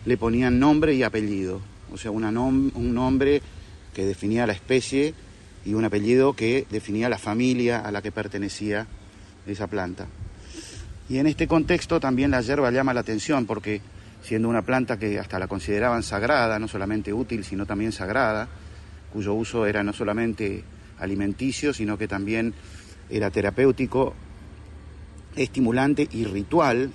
le 0.05 0.17
ponían 0.17 0.59
nombre 0.59 0.95
y 0.95 1.03
apellido, 1.03 1.61
o 1.93 1.99
sea, 1.99 2.11
un 2.11 2.95
nombre 2.95 3.43
que 3.95 4.07
definía 4.07 4.47
la 4.47 4.53
especie 4.53 5.15
y 5.65 5.75
un 5.75 5.85
apellido 5.85 6.35
que 6.35 6.67
definía 6.71 7.09
la 7.09 7.19
familia 7.19 7.81
a 7.81 7.93
la 7.93 8.03
que 8.03 8.13
pertenecía 8.13 8.87
esa 9.47 9.67
planta. 9.67 10.07
Y 11.09 11.19
en 11.19 11.27
este 11.27 11.49
contexto 11.49 12.01
también 12.01 12.31
la 12.31 12.43
hierba 12.43 12.71
llama 12.71 12.95
la 12.95 13.01
atención 13.01 13.47
porque 13.47 13.81
siendo 14.23 14.49
una 14.49 14.63
planta 14.63 14.99
que 14.99 15.19
hasta 15.19 15.39
la 15.39 15.49
consideraban 15.49 16.03
sagrada, 16.03 16.59
no 16.59 16.69
solamente 16.69 17.13
útil, 17.13 17.45
sino 17.45 17.67
también 17.67 17.93
sagrada, 17.93 18.49
cuyo 19.13 19.35
uso 19.35 19.67
era 19.67 19.83
no 19.83 19.93
solamente 19.93 20.65
alimenticio, 20.99 21.73
sino 21.73 21.97
que 21.97 22.09
también 22.09 22.55
era 23.09 23.31
terapéutico, 23.31 24.15
estimulante 25.37 26.07
y 26.11 26.25
ritual, 26.25 26.91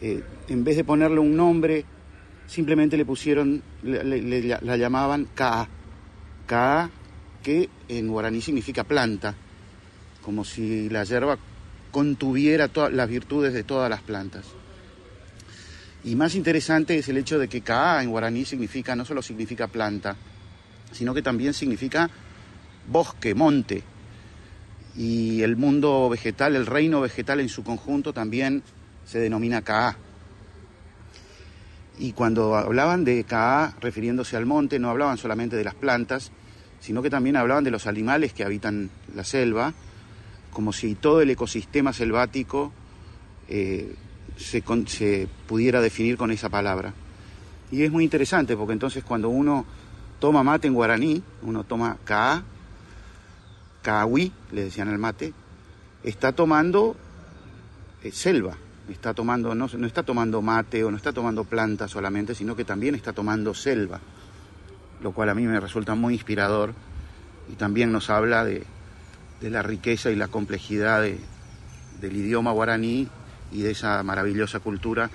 eh, 0.00 0.22
en 0.48 0.64
vez 0.64 0.76
de 0.76 0.84
ponerle 0.84 1.20
un 1.20 1.36
nombre, 1.36 1.84
simplemente 2.46 2.96
le 2.96 3.04
pusieron, 3.04 3.62
la 3.82 4.76
llamaban 4.76 5.28
Ka. 5.34 5.68
Ka 6.46 6.90
que 7.42 7.68
en 7.88 8.08
guaraní 8.08 8.40
significa 8.40 8.84
planta, 8.84 9.34
como 10.22 10.44
si 10.44 10.88
la 10.88 11.04
hierba 11.04 11.38
contuviera 11.90 12.68
todas 12.68 12.92
las 12.92 13.08
virtudes 13.08 13.52
de 13.52 13.62
todas 13.62 13.88
las 13.88 14.02
plantas. 14.02 14.46
Y 16.04 16.16
más 16.16 16.34
interesante 16.34 16.98
es 16.98 17.08
el 17.08 17.16
hecho 17.16 17.38
de 17.38 17.48
que 17.48 17.62
Kaa 17.62 18.02
en 18.02 18.10
guaraní 18.10 18.44
significa, 18.44 18.94
no 18.94 19.06
solo 19.06 19.22
significa 19.22 19.68
planta, 19.68 20.16
sino 20.92 21.14
que 21.14 21.22
también 21.22 21.54
significa 21.54 22.10
bosque, 22.86 23.34
monte. 23.34 23.82
Y 24.94 25.42
el 25.42 25.56
mundo 25.56 26.10
vegetal, 26.10 26.56
el 26.56 26.66
reino 26.66 27.00
vegetal 27.00 27.40
en 27.40 27.48
su 27.48 27.64
conjunto 27.64 28.12
también 28.12 28.62
se 29.06 29.18
denomina 29.18 29.62
Kaa. 29.62 29.96
Y 31.98 32.12
cuando 32.12 32.54
hablaban 32.54 33.04
de 33.04 33.24
Kaa 33.24 33.74
refiriéndose 33.80 34.36
al 34.36 34.44
monte, 34.44 34.78
no 34.78 34.90
hablaban 34.90 35.16
solamente 35.16 35.56
de 35.56 35.64
las 35.64 35.74
plantas, 35.74 36.32
sino 36.80 37.00
que 37.00 37.08
también 37.08 37.36
hablaban 37.36 37.64
de 37.64 37.70
los 37.70 37.86
animales 37.86 38.34
que 38.34 38.44
habitan 38.44 38.90
la 39.14 39.24
selva, 39.24 39.72
como 40.50 40.74
si 40.74 40.96
todo 40.96 41.22
el 41.22 41.30
ecosistema 41.30 41.94
selvático 41.94 42.72
eh, 43.48 43.94
se, 44.36 45.28
pudiera 45.46 45.80
definir 45.80 46.16
con 46.16 46.30
esa 46.30 46.48
palabra. 46.48 46.92
Y 47.70 47.82
es 47.82 47.90
muy 47.90 48.04
interesante 48.04 48.56
porque 48.56 48.72
entonces 48.72 49.04
cuando 49.04 49.28
uno 49.28 49.64
toma 50.18 50.42
mate 50.42 50.68
en 50.68 50.74
guaraní, 50.74 51.22
uno 51.42 51.64
toma 51.64 51.96
ka, 52.04 52.42
kawi, 53.82 54.32
le 54.52 54.64
decían 54.64 54.88
al 54.88 54.98
mate, 54.98 55.32
está 56.02 56.32
tomando 56.32 56.96
eh, 58.02 58.12
selva, 58.12 58.56
está 58.88 59.14
tomando, 59.14 59.54
no, 59.54 59.68
no 59.76 59.86
está 59.86 60.02
tomando 60.02 60.42
mate 60.42 60.84
o 60.84 60.90
no 60.90 60.96
está 60.96 61.12
tomando 61.12 61.44
planta 61.44 61.88
solamente, 61.88 62.34
sino 62.34 62.54
que 62.54 62.64
también 62.64 62.94
está 62.94 63.12
tomando 63.12 63.54
selva 63.54 64.00
lo 65.04 65.12
cual 65.12 65.28
a 65.28 65.34
mí 65.34 65.46
me 65.46 65.60
resulta 65.60 65.94
muy 65.94 66.14
inspirador 66.14 66.72
y 67.52 67.56
también 67.56 67.92
nos 67.92 68.08
habla 68.08 68.44
de, 68.44 68.64
la 69.42 69.62
riqueza 69.62 70.10
y 70.10 70.16
la 70.16 70.28
complejidad 70.28 71.02
del 71.02 72.16
idioma 72.16 72.52
guaraní 72.52 73.08
y 73.54 73.62
de 73.62 73.70
esa 73.70 74.02
maravillosa 74.02 74.60
cultura 74.60 75.08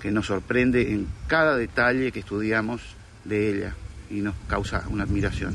que 0.00 0.10
nos 0.10 0.26
sorprende 0.26 0.92
en 0.92 1.06
cada 1.28 1.56
detalle 1.56 2.10
que 2.10 2.20
estudiamos 2.20 2.82
de 3.24 3.50
ella 3.50 3.74
y 4.10 4.22
nos 4.22 4.34
causa 4.48 4.84
una 4.88 5.04
admiración. 5.04 5.54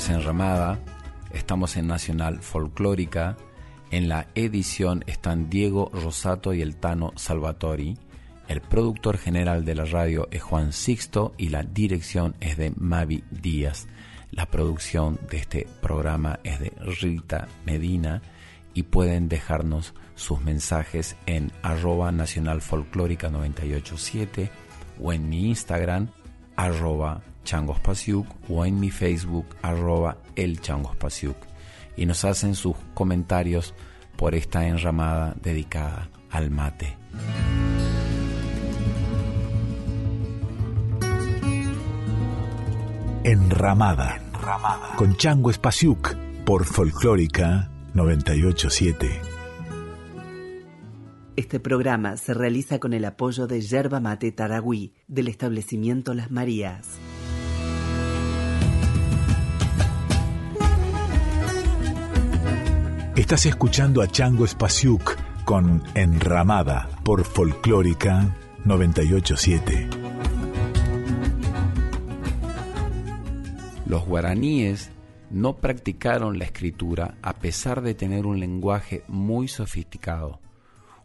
Esto 0.00 0.12
es 0.12 0.18
Enramada, 0.18 0.78
estamos 1.30 1.76
en 1.76 1.86
Nacional 1.86 2.40
Folclórica, 2.40 3.36
en 3.90 4.08
la 4.08 4.28
edición 4.34 5.04
están 5.06 5.50
Diego 5.50 5.90
Rosato 5.92 6.54
y 6.54 6.62
el 6.62 6.76
Tano 6.76 7.12
Salvatori, 7.16 7.98
el 8.48 8.62
productor 8.62 9.18
general 9.18 9.66
de 9.66 9.74
la 9.74 9.84
radio 9.84 10.26
es 10.30 10.42
Juan 10.42 10.72
Sixto 10.72 11.34
y 11.36 11.50
la 11.50 11.64
dirección 11.64 12.34
es 12.40 12.56
de 12.56 12.72
Mavi 12.78 13.24
Díaz. 13.30 13.88
La 14.30 14.46
producción 14.46 15.20
de 15.30 15.36
este 15.36 15.68
programa 15.82 16.40
es 16.44 16.60
de 16.60 16.72
Rita 17.02 17.48
Medina 17.66 18.22
y 18.72 18.84
pueden 18.84 19.28
dejarnos 19.28 19.92
sus 20.14 20.40
mensajes 20.40 21.14
en 21.26 21.52
arroba 21.60 22.10
nacional 22.10 22.62
folclórica 22.62 23.28
987 23.28 24.50
o 24.98 25.12
en 25.12 25.28
mi 25.28 25.48
Instagram 25.48 26.08
arroba 26.56 27.20
changospasiuk 27.44 28.26
o 28.48 28.64
en 28.64 28.80
mi 28.80 28.90
Facebook 28.90 29.46
arroba 29.62 30.18
el 30.36 30.60
changospasiuk 30.60 31.36
y 31.96 32.06
nos 32.06 32.24
hacen 32.24 32.54
sus 32.54 32.76
comentarios 32.94 33.74
por 34.16 34.34
esta 34.34 34.66
enramada 34.66 35.34
dedicada 35.42 36.08
al 36.30 36.50
mate. 36.50 36.96
Enramada. 43.24 44.18
Con 44.96 45.16
Chango 45.16 45.50
Espasiuk 45.50 46.14
por 46.46 46.64
Folclórica 46.64 47.70
987. 47.92 49.20
Este 51.36 51.60
programa 51.60 52.16
se 52.16 52.34
realiza 52.34 52.78
con 52.78 52.92
el 52.92 53.04
apoyo 53.04 53.46
de 53.46 53.60
Yerba 53.60 54.00
Mate 54.00 54.32
Taragüí 54.32 54.94
del 55.06 55.28
establecimiento 55.28 56.14
Las 56.14 56.30
Marías. 56.30 56.98
Estás 63.16 63.44
escuchando 63.44 64.02
a 64.02 64.06
Chango 64.06 64.44
Espasiuk 64.44 65.16
con 65.44 65.82
Enramada 65.94 66.88
por 67.04 67.24
Folclórica 67.24 68.36
987. 68.64 69.88
Los 73.86 74.06
guaraníes 74.06 74.92
no 75.28 75.56
practicaron 75.56 76.38
la 76.38 76.44
escritura 76.44 77.18
a 77.20 77.34
pesar 77.40 77.82
de 77.82 77.94
tener 77.94 78.26
un 78.26 78.38
lenguaje 78.38 79.02
muy 79.08 79.48
sofisticado. 79.48 80.40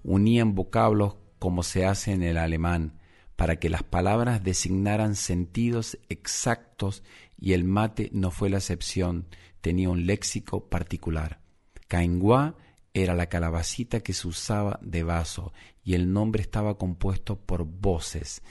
Unían 0.03 0.53
vocablos 0.53 1.15
como 1.39 1.63
se 1.63 1.87
hace 1.87 2.11
en 2.11 2.21
el 2.21 2.37
alemán 2.37 2.99
para 3.35 3.57
que 3.57 3.69
las 3.69 3.81
palabras 3.81 4.43
designaran 4.43 5.15
sentidos 5.15 5.97
exactos 6.07 7.03
y 7.37 7.53
el 7.53 7.63
mate 7.63 8.11
no 8.13 8.29
fue 8.29 8.51
la 8.51 8.57
excepción, 8.57 9.25
tenía 9.59 9.89
un 9.89 10.05
léxico 10.05 10.69
particular. 10.69 11.44
Caingua 11.87 12.55
era 12.93 13.13
la 13.13 13.27
calabacita 13.27 13.99
que 13.99 14.13
se 14.13 14.27
usaba 14.27 14.79
de 14.81 15.03
vaso 15.03 15.53
y 15.83 15.93
el 15.93 16.11
nombre 16.11 16.41
estaba 16.41 16.77
compuesto 16.77 17.37
por 17.37 17.65
voces. 17.65 18.41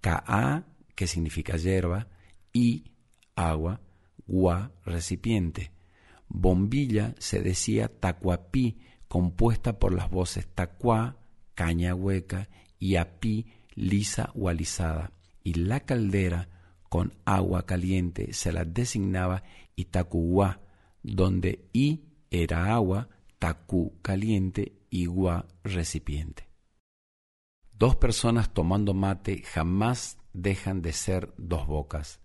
Ka, 0.00 0.64
que 0.94 1.06
significa 1.06 1.56
hierba, 1.56 2.08
y 2.52 2.92
agua, 3.36 3.80
gua, 4.26 4.72
recipiente. 4.84 5.72
Bombilla 6.28 7.14
se 7.18 7.40
decía 7.40 7.88
tacuapí, 7.88 8.78
compuesta 9.08 9.78
por 9.78 9.92
las 9.92 10.10
voces 10.10 10.46
tacuá, 10.46 11.18
caña 11.54 11.94
hueca, 11.94 12.48
y 12.78 12.96
apí, 12.96 13.46
lisa 13.74 14.32
o 14.34 14.48
alisada. 14.48 15.12
Y 15.44 15.54
la 15.54 15.80
caldera 15.80 16.48
con 16.88 17.14
agua 17.24 17.66
caliente 17.66 18.32
se 18.32 18.52
la 18.52 18.64
designaba 18.64 19.42
itacuguá, 19.76 20.60
donde 21.02 21.68
i 21.72 22.09
era 22.30 22.72
agua, 22.72 23.08
tacú 23.38 23.98
caliente 24.02 24.72
y 24.88 25.06
gua 25.06 25.46
recipiente. 25.64 26.48
Dos 27.72 27.96
personas 27.96 28.52
tomando 28.52 28.94
mate 28.94 29.42
jamás 29.42 30.18
dejan 30.32 30.82
de 30.82 30.92
ser 30.92 31.32
dos 31.36 31.66
bocas. 31.66 32.20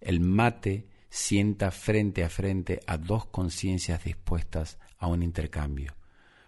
El 0.00 0.20
mate 0.20 0.86
sienta 1.10 1.70
frente 1.70 2.24
a 2.24 2.28
frente 2.28 2.80
a 2.86 2.98
dos 2.98 3.26
conciencias 3.26 4.04
dispuestas 4.04 4.78
a 4.98 5.06
un 5.06 5.22
intercambio. 5.22 5.94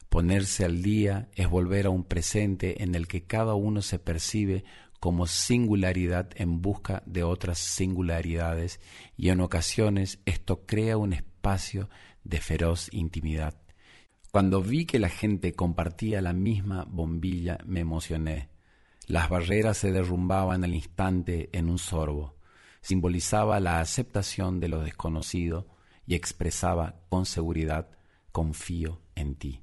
Ponerse 0.08 0.64
al 0.64 0.82
día 0.82 1.28
es 1.34 1.48
volver 1.48 1.86
a 1.86 1.90
un 1.90 2.04
presente 2.04 2.82
en 2.82 2.94
el 2.94 3.06
que 3.08 3.22
cada 3.24 3.54
uno 3.54 3.80
se 3.80 3.98
percibe 3.98 4.64
como 4.98 5.26
singularidad 5.26 6.28
en 6.34 6.60
busca 6.60 7.02
de 7.06 7.22
otras 7.22 7.58
singularidades 7.58 8.80
y 9.16 9.30
en 9.30 9.40
ocasiones 9.40 10.18
esto 10.26 10.66
crea 10.66 10.98
un 10.98 11.14
espacio 11.14 11.88
de 12.24 12.40
feroz 12.40 12.88
intimidad. 12.92 13.54
Cuando 14.30 14.62
vi 14.62 14.86
que 14.86 14.98
la 14.98 15.08
gente 15.08 15.54
compartía 15.54 16.20
la 16.20 16.32
misma 16.32 16.84
bombilla 16.88 17.58
me 17.66 17.80
emocioné. 17.80 18.48
Las 19.06 19.28
barreras 19.28 19.78
se 19.78 19.90
derrumbaban 19.90 20.62
al 20.62 20.74
instante 20.74 21.50
en 21.52 21.68
un 21.68 21.78
sorbo. 21.78 22.36
Simbolizaba 22.80 23.58
la 23.58 23.80
aceptación 23.80 24.60
de 24.60 24.68
lo 24.68 24.82
desconocido 24.82 25.66
y 26.06 26.14
expresaba 26.14 27.00
con 27.08 27.26
seguridad 27.26 27.88
confío 28.32 29.00
en 29.16 29.34
ti. 29.34 29.62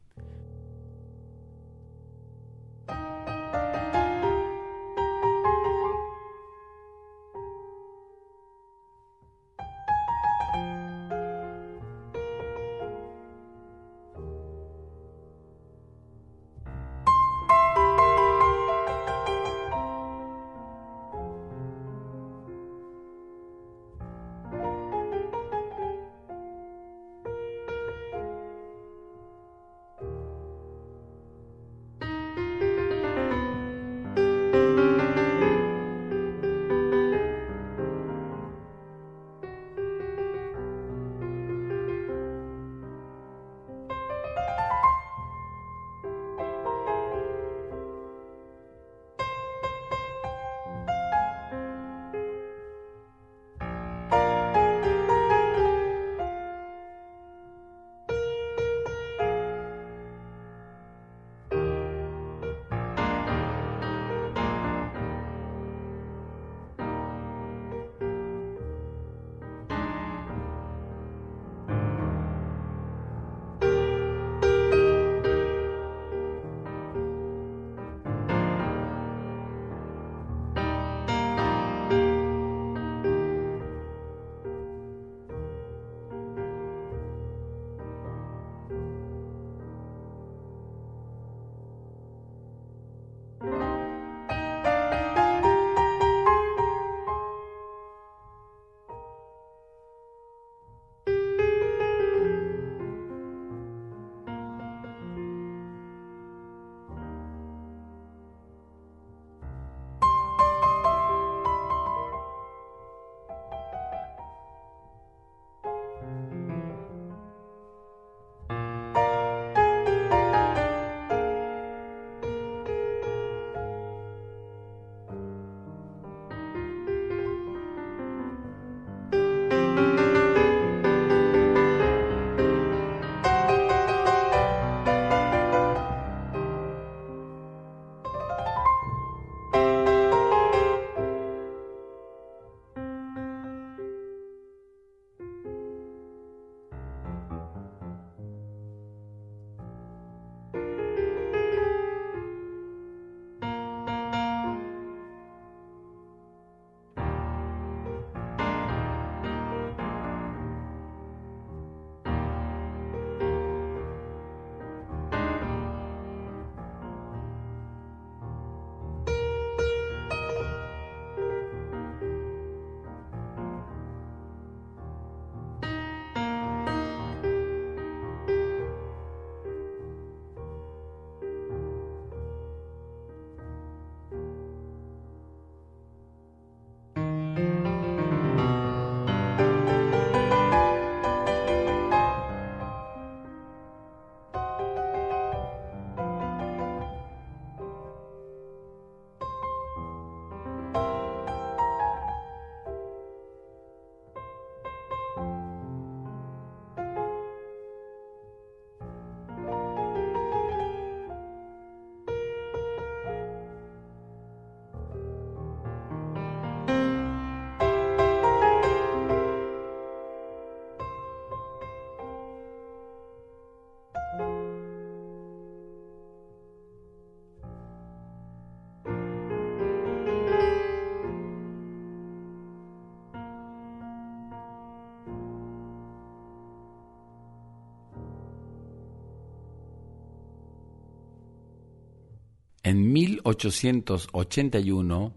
1881, 243.28 245.14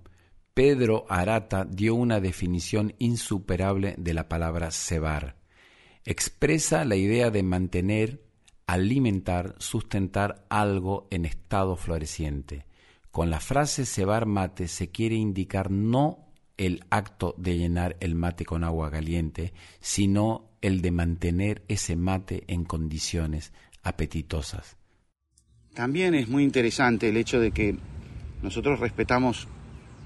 Pedro 0.52 1.06
Arata 1.08 1.64
dio 1.64 1.94
una 1.94 2.18
definición 2.18 2.92
insuperable 2.98 3.94
de 3.98 4.14
la 4.14 4.28
palabra 4.28 4.72
cebar. 4.72 5.36
Expresa 6.04 6.84
la 6.84 6.96
idea 6.96 7.30
de 7.30 7.44
mantener, 7.44 8.24
alimentar, 8.66 9.54
sustentar 9.58 10.44
algo 10.48 11.06
en 11.12 11.24
estado 11.24 11.76
floreciente. 11.76 12.66
Con 13.12 13.30
la 13.30 13.38
frase 13.38 13.86
cebar 13.86 14.26
mate 14.26 14.66
se 14.66 14.90
quiere 14.90 15.14
indicar 15.14 15.70
no 15.70 16.32
el 16.56 16.84
acto 16.90 17.36
de 17.38 17.58
llenar 17.58 17.96
el 18.00 18.16
mate 18.16 18.44
con 18.44 18.64
agua 18.64 18.90
caliente, 18.90 19.52
sino 19.78 20.50
el 20.62 20.82
de 20.82 20.90
mantener 20.90 21.62
ese 21.68 21.94
mate 21.94 22.42
en 22.48 22.64
condiciones 22.64 23.52
apetitosas. 23.84 24.76
También 25.74 26.14
es 26.14 26.28
muy 26.28 26.42
interesante 26.42 27.08
el 27.08 27.16
hecho 27.16 27.38
de 27.38 27.52
que 27.52 27.76
nosotros 28.42 28.81
respetamos 28.81 29.48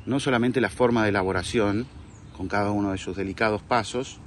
no 0.07 0.21
solamente 0.21 0.61
la 0.61 0.71
forma 0.71 1.03
de 1.03 1.11
elaboración, 1.11 1.87
con 2.37 2.49
cada 2.49 2.71
uno 2.73 2.93
de 2.93 2.99
sus 2.99 3.17
delicados 3.17 3.63
pasos, 3.63 4.19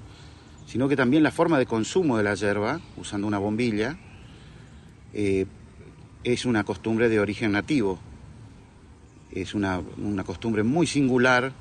sino 0.65 0.87
que 0.87 0.95
también 0.95 1.23
la 1.23 1.31
forma 1.31 1.59
de 1.59 1.65
consumo 1.65 2.17
de 2.17 2.23
la 2.23 2.35
yerba, 2.35 2.79
usando 2.97 3.27
una 3.27 3.37
bombilla, 3.37 3.97
eh, 5.13 5.45
es 6.23 6.45
una 6.45 6.63
costumbre 6.63 7.09
de 7.09 7.19
origen 7.19 7.53
nativo. 7.53 7.99
Es 9.31 9.53
una, 9.53 9.81
costumbre 10.25 10.63
muy 10.63 10.87
singular, 10.87 11.53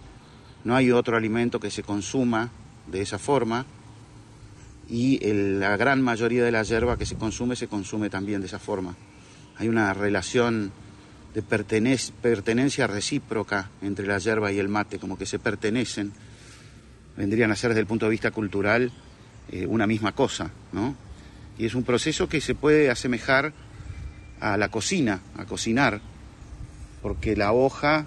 no 0.65 0.75
hay 0.75 0.91
otro 0.91 1.17
alimento 1.17 1.61
que 1.61 1.71
se 1.71 1.83
consuma 1.83 2.51
de 2.87 3.03
esa 3.03 3.19
forma 3.19 3.67
y 4.89 5.19
la 5.33 5.77
gran 5.77 6.01
mayoría 6.01 6.45
de 6.45 6.53
la 6.53 6.63
yerba 6.63 6.97
que 6.97 7.07
se 7.07 7.17
consume 7.17 7.57
se 7.57 7.69
consume 7.69 8.09
también 8.09 8.41
de 8.41 8.47
esa 8.47 8.59
forma. 8.59 8.97
Hay 9.59 9.69
una 9.69 9.93
relación 9.95 10.73
de 11.37 11.42
pertenencia 11.42 12.87
recíproca 12.87 13.68
entre 13.83 14.07
la 14.07 14.16
yerba 14.16 14.53
y 14.53 14.59
el 14.59 14.70
mate, 14.70 14.99
como 14.99 15.18
que 15.18 15.27
se 15.27 15.38
pertenecen, 15.38 16.11
vendrían 17.14 17.53
a 17.53 17.57
ser 17.57 17.72
desde 17.72 17.83
el 17.83 17.87
punto 17.87 18.07
de 18.07 18.11
vista 18.12 18.31
cultural 18.31 18.90
eh, 19.53 19.66
una 19.66 19.87
misma 19.87 20.12
cosa, 20.12 20.51
¿no? 20.72 20.96
Y 21.59 21.66
es 21.66 21.75
un 21.75 21.83
proceso 21.83 22.27
que 22.27 22.40
se 22.40 22.55
puede 22.55 22.90
asemejar 22.90 23.53
a 24.40 24.57
la 24.57 24.70
cocina, 24.70 25.20
a 25.37 25.44
cocinar, 25.44 26.01
porque 27.03 27.37
la 27.37 27.53
hoja 27.53 28.07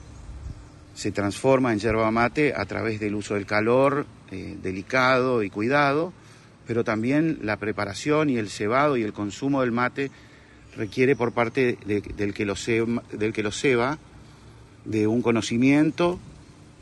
se 0.95 1.11
transforma 1.11 1.71
en 1.71 1.77
yerba 1.77 2.09
mate 2.09 2.55
a 2.55 2.65
través 2.65 2.99
del 2.99 3.13
uso 3.13 3.35
del 3.35 3.45
calor 3.45 4.07
eh, 4.31 4.57
delicado 4.59 5.43
y 5.43 5.51
cuidado, 5.51 6.13
pero 6.65 6.83
también 6.83 7.37
la 7.43 7.57
preparación 7.57 8.31
y 8.31 8.37
el 8.37 8.49
cebado 8.49 8.97
y 8.97 9.03
el 9.03 9.13
consumo 9.13 9.61
del 9.61 9.71
mate 9.71 10.09
requiere 10.79 11.17
por 11.17 11.33
parte 11.33 11.77
del, 11.85 12.33
que 12.33 12.45
lo 12.45 12.55
ceba, 12.55 13.03
del 13.11 13.33
que 13.33 13.43
lo 13.43 13.51
ceba 13.51 13.99
de 14.85 15.07
un 15.07 15.21
conocimiento 15.21 16.19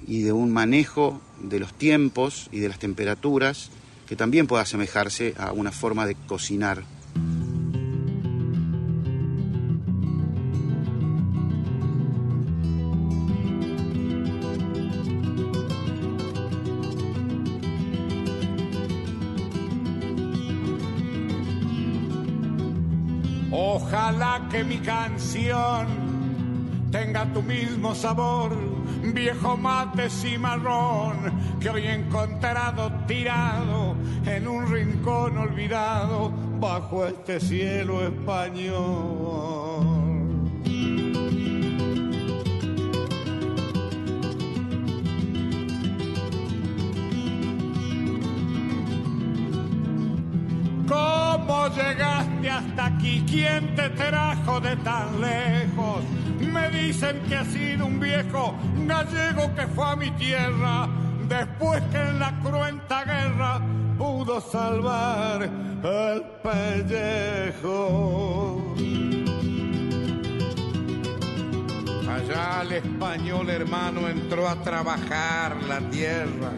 y 0.06 0.22
de 0.22 0.32
un 0.32 0.54
manejo 0.54 1.20
de 1.42 1.60
los 1.60 1.74
tiempos 1.74 2.48
y 2.52 2.60
de 2.60 2.70
las 2.70 2.78
temperaturas 2.78 3.72
que 4.08 4.16
también 4.16 4.46
pueda 4.46 4.62
asemejarse 4.62 5.34
a 5.38 5.52
una 5.52 5.72
forma 5.72 6.06
de 6.06 6.16
cocinar. 6.28 6.84
Ojalá 23.60 24.48
que 24.52 24.64
mi 24.64 24.78
canción 24.78 25.88
tenga 26.92 27.26
tu 27.34 27.42
mismo 27.42 27.96
sabor, 27.96 28.56
viejo 29.02 29.58
mate 29.58 30.12
cimarrón, 30.12 31.58
que 31.60 31.72
hoy 31.72 31.88
he 31.88 31.94
encontrado 31.96 32.92
tirado 33.08 33.96
en 34.28 34.48
un 34.48 34.72
rincón 34.72 35.40
olvidado 35.40 36.32
bajo 36.60 37.08
este 37.08 37.40
cielo 37.40 38.06
español. 38.06 39.17
¿Quién 53.38 53.76
te 53.76 53.88
trajo 53.92 54.60
de 54.60 54.76
tan 54.78 55.22
lejos? 55.22 56.04
Me 56.40 56.72
dicen 56.72 57.22
que 57.30 57.36
ha 57.36 57.46
sido 57.46 57.86
un 57.86 58.00
viejo 58.00 58.56
gallego 58.88 59.54
que 59.54 59.68
fue 59.68 59.86
a 59.86 59.96
mi 59.96 60.10
tierra 60.10 60.90
después 61.30 61.84
que 61.92 61.98
en 61.98 62.18
la 62.18 62.34
cruenta 62.42 63.04
guerra 63.06 63.62
pudo 63.96 64.42
salvar 64.42 65.44
el 65.44 66.24
pellejo. 66.42 67.76
Allá 72.10 72.64
el 72.64 72.72
español 72.72 73.52
hermano 73.52 74.08
entró 74.08 74.50
a 74.50 74.60
trabajar 74.64 75.58
la 75.68 75.80
tierra 75.92 76.54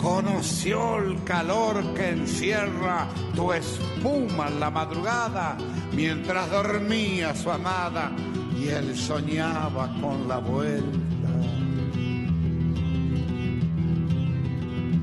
conoció 0.00 0.98
el 0.98 1.22
calor 1.24 1.94
que 1.94 2.10
encierra 2.10 3.06
tu 3.34 3.52
espuma 3.52 4.48
en 4.48 4.60
la 4.60 4.70
madrugada 4.70 5.58
mientras 5.92 6.50
dormía 6.50 7.34
su 7.34 7.50
amada 7.50 8.10
y 8.58 8.68
él 8.68 8.96
soñaba 8.96 9.94
con 10.00 10.26
la 10.26 10.38
vuelta. 10.38 11.19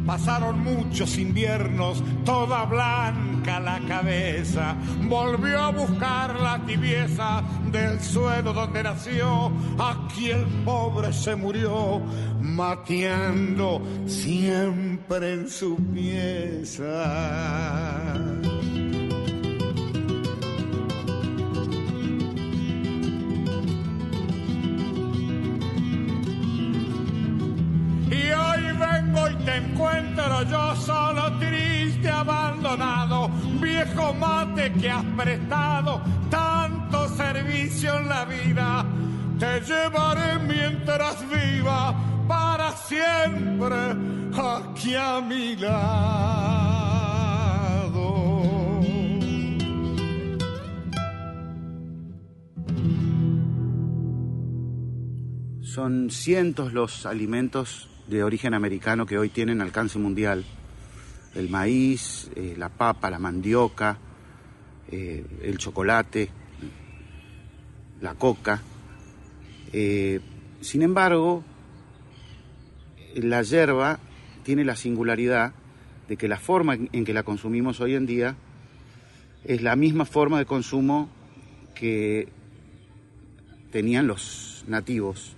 Pasaron 0.07 0.63
muchos 0.63 1.17
inviernos, 1.17 2.01
toda 2.23 2.63
blanca 2.63 3.59
la 3.59 3.81
cabeza, 3.89 4.77
volvió 5.03 5.59
a 5.59 5.71
buscar 5.71 6.39
la 6.39 6.65
tibieza 6.65 7.43
del 7.69 7.99
suelo 7.99 8.53
donde 8.53 8.83
nació, 8.83 9.51
aquí 9.77 10.29
el 10.31 10.45
pobre 10.63 11.11
se 11.11 11.35
murió, 11.35 12.01
mateando 12.39 13.81
siempre 14.05 15.33
en 15.33 15.49
su 15.49 15.75
pieza. 15.93 16.93
Te 29.47 29.55
encuentro 29.55 30.43
yo 30.43 30.75
solo, 30.75 31.31
triste, 31.39 32.09
abandonado, 32.09 33.29
viejo 33.61 34.13
mate 34.13 34.73
que 34.73 34.89
has 34.89 35.05
prestado 35.15 36.01
tanto 36.29 37.07
servicio 37.15 37.97
en 37.97 38.09
la 38.09 38.25
vida. 38.25 38.85
Te 39.39 39.61
llevaré 39.61 40.37
mientras 40.39 41.23
viva 41.29 41.95
para 42.27 42.73
siempre 42.73 43.95
aquí 44.35 44.95
a 44.95 45.21
mi 45.21 45.55
lado. 45.55 46.97
Son 55.61 56.09
cientos 56.09 56.73
los 56.73 57.05
alimentos 57.05 57.87
de 58.07 58.23
origen 58.23 58.53
americano 58.53 59.05
que 59.05 59.17
hoy 59.17 59.29
tienen 59.29 59.61
alcance 59.61 59.99
mundial. 59.99 60.45
El 61.35 61.49
maíz, 61.49 62.31
eh, 62.35 62.55
la 62.57 62.69
papa, 62.69 63.09
la 63.09 63.19
mandioca, 63.19 63.97
eh, 64.89 65.25
el 65.43 65.57
chocolate, 65.57 66.29
la 68.01 68.15
coca. 68.15 68.61
Eh, 69.73 70.21
sin 70.61 70.81
embargo, 70.81 71.43
la 73.15 73.41
yerba 73.41 73.99
tiene 74.43 74.63
la 74.63 74.75
singularidad 74.75 75.53
de 76.07 76.15
que 76.15 76.29
la 76.29 76.37
forma 76.37 76.75
en 76.75 77.03
que 77.03 77.13
la 77.13 77.23
consumimos 77.23 77.81
hoy 77.81 77.95
en 77.95 78.05
día 78.05 78.37
es 79.43 79.61
la 79.61 79.75
misma 79.75 80.05
forma 80.05 80.39
de 80.39 80.45
consumo 80.45 81.09
que 81.75 82.29
tenían 83.71 84.07
los 84.07 84.63
nativos. 84.67 85.35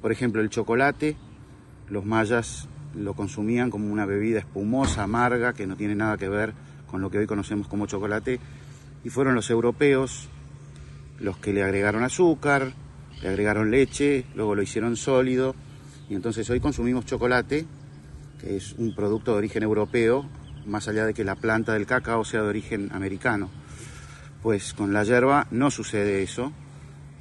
Por 0.00 0.10
ejemplo, 0.10 0.40
el 0.40 0.48
chocolate 0.48 1.16
los 1.92 2.06
mayas 2.06 2.68
lo 2.94 3.12
consumían 3.12 3.70
como 3.70 3.92
una 3.92 4.06
bebida 4.06 4.38
espumosa, 4.38 5.02
amarga, 5.02 5.52
que 5.52 5.66
no 5.66 5.76
tiene 5.76 5.94
nada 5.94 6.16
que 6.16 6.28
ver 6.28 6.54
con 6.90 7.02
lo 7.02 7.10
que 7.10 7.18
hoy 7.18 7.26
conocemos 7.26 7.68
como 7.68 7.86
chocolate, 7.86 8.40
y 9.04 9.10
fueron 9.10 9.34
los 9.34 9.50
europeos 9.50 10.28
los 11.20 11.36
que 11.36 11.52
le 11.52 11.62
agregaron 11.62 12.02
azúcar, 12.02 12.72
le 13.20 13.28
agregaron 13.28 13.70
leche, 13.70 14.24
luego 14.34 14.54
lo 14.54 14.62
hicieron 14.62 14.96
sólido, 14.96 15.54
y 16.08 16.14
entonces 16.14 16.48
hoy 16.48 16.60
consumimos 16.60 17.04
chocolate, 17.04 17.66
que 18.40 18.56
es 18.56 18.72
un 18.78 18.94
producto 18.94 19.32
de 19.32 19.38
origen 19.38 19.62
europeo, 19.62 20.26
más 20.66 20.88
allá 20.88 21.04
de 21.04 21.12
que 21.12 21.24
la 21.24 21.34
planta 21.34 21.74
del 21.74 21.86
cacao 21.86 22.24
sea 22.24 22.40
de 22.42 22.48
origen 22.48 22.88
americano. 22.92 23.50
Pues 24.42 24.72
con 24.72 24.94
la 24.94 25.04
hierba 25.04 25.46
no 25.50 25.70
sucede 25.70 26.22
eso, 26.22 26.52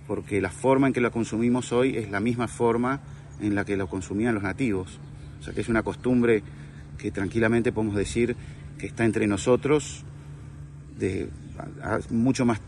porque 0.07 0.39
la 0.41 0.49
forma 0.49 0.87
en 0.87 0.93
que 0.93 1.01
la 1.01 1.09
consumimos 1.09 1.73
hoy 1.73 1.97
es 1.97 2.09
la 2.09 2.21
misma 2.21 2.47
forma 2.47 3.01
en 3.41 3.55
la 3.55 3.65
que 3.65 3.77
lo 3.77 3.87
consumían 3.87 4.35
los 4.35 4.43
nativos. 4.43 4.99
O 5.39 5.43
sea 5.43 5.53
que 5.53 5.61
es 5.61 5.69
una 5.69 5.83
costumbre 5.83 6.43
que 6.97 7.11
tranquilamente 7.11 7.71
podemos 7.71 7.95
decir 7.95 8.35
que 8.77 8.87
está 8.87 9.05
entre 9.05 9.27
nosotros 9.27 10.03
de 10.97 11.29
mucho 12.09 12.45
más 12.45 12.59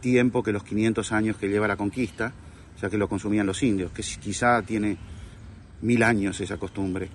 tiempo 0.00 0.42
que 0.42 0.52
los 0.52 0.64
500 0.64 1.12
años 1.12 1.36
que 1.36 1.48
lleva 1.48 1.68
la 1.68 1.76
conquista, 1.76 2.32
o 2.74 2.78
sea 2.78 2.88
que 2.88 2.98
lo 2.98 3.08
consumían 3.08 3.46
los 3.46 3.62
indios, 3.62 3.92
que 3.92 4.02
quizá 4.02 4.62
tiene 4.62 4.96
mil 5.82 6.02
años 6.02 6.40
esa 6.40 6.56
costumbre, 6.56 7.08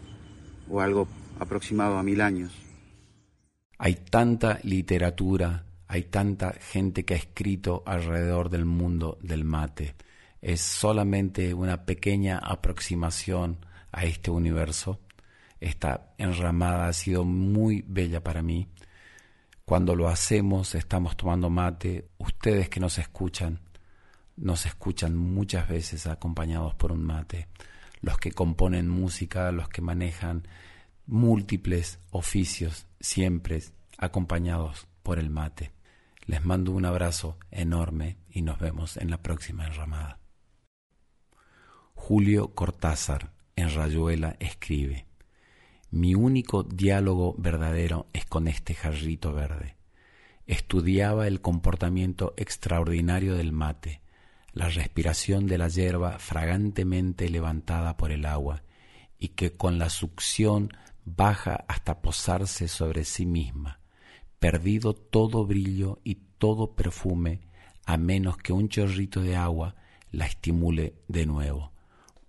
o 0.69 0.81
algo 0.81 1.07
aproximado 1.39 1.97
a 1.97 2.03
mil 2.03 2.21
años. 2.21 2.51
Hay 3.77 3.95
tanta 3.95 4.59
literatura, 4.63 5.65
hay 5.87 6.03
tanta 6.03 6.53
gente 6.53 7.03
que 7.03 7.15
ha 7.15 7.17
escrito 7.17 7.83
alrededor 7.85 8.49
del 8.49 8.65
mundo 8.65 9.17
del 9.21 9.43
mate. 9.43 9.95
Es 10.45 10.61
solamente 10.61 11.55
una 11.55 11.85
pequeña 11.85 12.37
aproximación 12.37 13.65
a 13.91 14.05
este 14.05 14.29
universo. 14.29 14.99
Esta 15.59 16.13
enramada 16.19 16.87
ha 16.87 16.93
sido 16.93 17.25
muy 17.25 17.83
bella 17.87 18.23
para 18.23 18.43
mí. 18.43 18.69
Cuando 19.65 19.95
lo 19.95 20.07
hacemos, 20.07 20.75
estamos 20.75 21.17
tomando 21.17 21.49
mate. 21.49 22.09
Ustedes 22.19 22.69
que 22.69 22.79
nos 22.79 22.99
escuchan, 22.99 23.59
nos 24.37 24.67
escuchan 24.67 25.17
muchas 25.17 25.67
veces 25.67 26.05
acompañados 26.05 26.75
por 26.75 26.91
un 26.91 27.03
mate. 27.03 27.47
Los 28.01 28.19
que 28.19 28.31
componen 28.31 28.87
música, 28.87 29.51
los 29.51 29.67
que 29.67 29.81
manejan 29.81 30.47
múltiples 31.07 31.97
oficios, 32.11 32.85
siempre 32.99 33.63
acompañados 33.97 34.87
por 35.01 35.17
el 35.17 35.31
mate. 35.31 35.71
Les 36.27 36.45
mando 36.45 36.71
un 36.71 36.85
abrazo 36.85 37.39
enorme 37.49 38.17
y 38.29 38.43
nos 38.43 38.59
vemos 38.59 38.95
en 38.97 39.09
la 39.09 39.23
próxima 39.23 39.65
enramada. 39.65 40.19
Julio 42.07 42.53
Cortázar 42.53 43.31
en 43.55 43.73
Rayuela 43.73 44.35
escribe, 44.39 45.07
Mi 45.89 46.13
único 46.13 46.61
diálogo 46.61 47.33
verdadero 47.35 48.05
es 48.13 48.25
con 48.25 48.47
este 48.47 48.75
jarrito 48.75 49.33
verde. 49.33 49.75
Estudiaba 50.45 51.25
el 51.25 51.41
comportamiento 51.41 52.35
extraordinario 52.37 53.33
del 53.33 53.51
mate, 53.51 54.01
la 54.53 54.69
respiración 54.69 55.47
de 55.47 55.57
la 55.57 55.67
hierba 55.67 56.19
fragantemente 56.19 57.27
levantada 57.27 57.97
por 57.97 58.11
el 58.11 58.27
agua 58.27 58.61
y 59.17 59.29
que 59.29 59.53
con 59.53 59.79
la 59.79 59.89
succión 59.89 60.77
baja 61.05 61.65
hasta 61.67 62.03
posarse 62.03 62.67
sobre 62.67 63.03
sí 63.03 63.25
misma, 63.25 63.79
perdido 64.37 64.93
todo 64.93 65.43
brillo 65.47 66.01
y 66.03 66.19
todo 66.37 66.75
perfume, 66.75 67.41
a 67.83 67.97
menos 67.97 68.37
que 68.37 68.53
un 68.53 68.69
chorrito 68.69 69.23
de 69.23 69.35
agua 69.35 69.73
la 70.11 70.27
estimule 70.27 70.93
de 71.07 71.25
nuevo. 71.25 71.73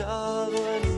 detallado 0.00 0.56
en 0.76 0.89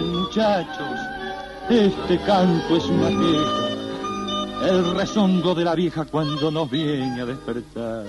Muchachos, 0.00 0.98
este 1.68 2.18
canto 2.18 2.76
es 2.76 2.84
una 2.86 3.08
queja, 3.08 4.68
el 4.68 4.94
rezongo 4.96 5.54
de 5.54 5.64
la 5.64 5.74
vieja 5.74 6.04
cuando 6.04 6.50
nos 6.50 6.70
viene 6.70 7.20
a 7.20 7.26
despertar. 7.26 8.06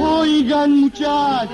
Oigan 0.00 0.80
muchachos, 0.80 1.50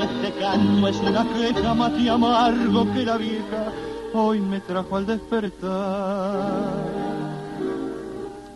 este 0.00 0.32
canto 0.40 0.88
es 0.88 0.96
una 0.98 1.24
queja 1.34 1.74
y 1.98 2.08
amargo 2.08 2.92
que 2.92 3.04
la 3.04 3.16
vieja 3.16 3.72
hoy 4.14 4.40
me 4.40 4.60
trajo 4.60 4.96
al 4.96 5.06
despertar. 5.06 6.84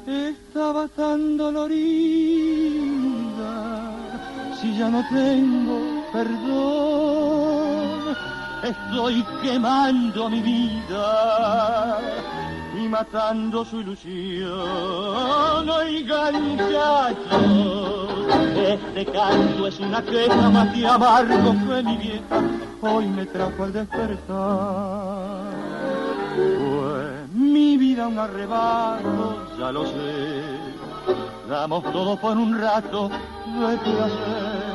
Estaba 0.07 0.89
tan 0.89 1.37
dolorida, 1.37 1.81
si 4.61 4.77
ya 4.77 4.89
no 4.89 5.05
tengo 5.11 5.80
perdón, 6.23 8.17
estoy 8.63 9.25
quemando 9.43 10.29
mi 10.29 10.43
vida 10.43 11.99
y 12.79 12.89
matando 12.89 13.65
su 13.65 13.81
ilusión. 13.81 14.51
Oigan, 15.69 16.43
muchachos, 16.43 18.11
este 18.55 19.07
canto 19.07 19.67
es 19.67 19.81
una 19.81 20.03
queja 20.03 20.51
más 20.51 20.75
que 20.75 20.87
amargo 20.87 21.53
que 21.53 21.83
mi 21.83 21.97
vieja 21.97 22.43
hoy 22.83 23.07
me 23.07 23.25
trajo 23.27 23.65
al 23.65 23.73
despertar. 23.73 25.55
Fue 26.37 27.27
mi 27.33 27.79
vida 27.79 28.07
un 28.09 28.19
arrebato, 28.19 29.47
ya 29.59 29.73
lo 29.73 29.87
sé. 29.87 30.43
Damos 31.49 31.83
todo 31.93 32.17
por 32.21 32.37
un 32.37 32.61
rato 32.61 33.09
de 33.09 33.79
placer. 33.79 34.70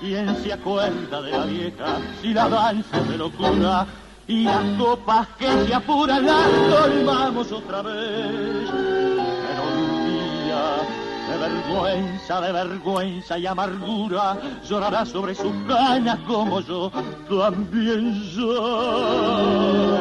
¿Quién 0.00 0.34
se 0.42 0.52
acuerda 0.52 1.22
de 1.22 1.30
la 1.32 1.44
vieja 1.44 1.98
si 2.22 2.32
la 2.32 2.48
danza 2.48 3.00
de 3.00 3.18
locura 3.18 3.84
y 4.28 4.44
las 4.44 4.64
copas 4.78 5.26
que 5.36 5.66
se 5.66 5.74
apuran 5.74 6.24
las 6.24 6.46
colmamos 6.70 7.50
otra 7.50 7.82
vez? 7.82 8.70
Pero 8.70 9.64
un 9.74 10.06
día 10.06 10.62
de 11.28 11.36
vergüenza, 11.38 12.40
de 12.40 12.52
vergüenza 12.52 13.36
y 13.38 13.46
amargura 13.46 14.36
llorará 14.68 15.04
sobre 15.04 15.34
sus 15.34 15.52
canas 15.66 16.20
como 16.28 16.60
yo 16.60 16.92
también 17.28 18.22
lloré. 18.22 19.98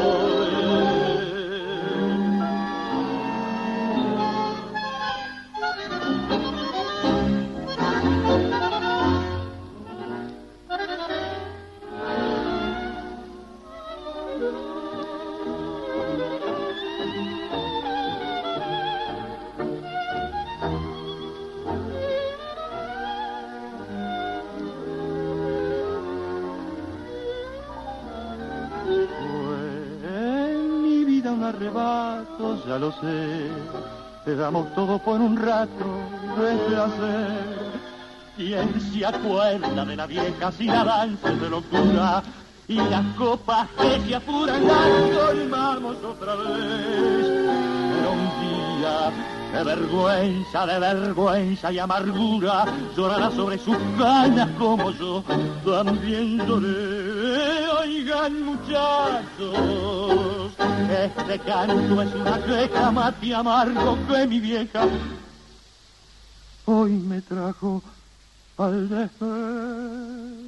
Lo 32.78 32.91
sé. 32.91 33.49
Te 34.25 34.36
damos 34.36 34.73
todo 34.75 34.99
por 34.99 35.19
un 35.19 35.38
rato 35.38 35.86
de 36.38 36.57
placer. 36.67 37.57
¿Quién 38.36 38.82
se 38.82 39.05
acuerda 39.05 39.86
de 39.86 39.95
la 39.95 40.05
vieja 40.05 40.51
si 40.51 40.65
la 40.65 40.84
danza 40.84 41.32
es 41.32 41.41
de 41.41 41.49
locura? 41.49 42.23
Y 42.67 42.75
las 42.75 43.05
copas 43.15 43.67
que 43.80 44.01
se 44.01 44.15
apuran 44.15 44.67
las 44.67 45.17
colmamos 45.17 45.95
otra 46.03 46.36
vez. 46.36 47.25
Pero 47.93 48.11
un 48.11 48.30
día 48.41 49.11
de 49.53 49.63
vergüenza, 49.63 50.65
de 50.67 50.80
vergüenza 50.80 51.71
y 51.71 51.80
amargura 51.80 52.65
llorará 52.95 53.32
sobre 53.32 53.57
sus 53.57 53.78
canas 53.97 54.49
como 54.59 54.91
yo 54.91 55.23
también 55.65 56.45
lloré. 56.45 57.16
Oigan 57.97 58.45
muchachos, 58.45 59.25
este 60.87 61.39
canto 61.39 62.01
es 62.03 62.13
una 62.13 62.39
queja 62.45 62.91
más 62.91 63.15
y 63.23 63.33
amargo 63.33 63.97
que 64.07 64.27
mi 64.27 64.39
vieja 64.39 64.87
hoy 66.67 66.91
me 66.91 67.21
trajo 67.21 67.81
al 68.57 68.89
despertar. 68.89 70.46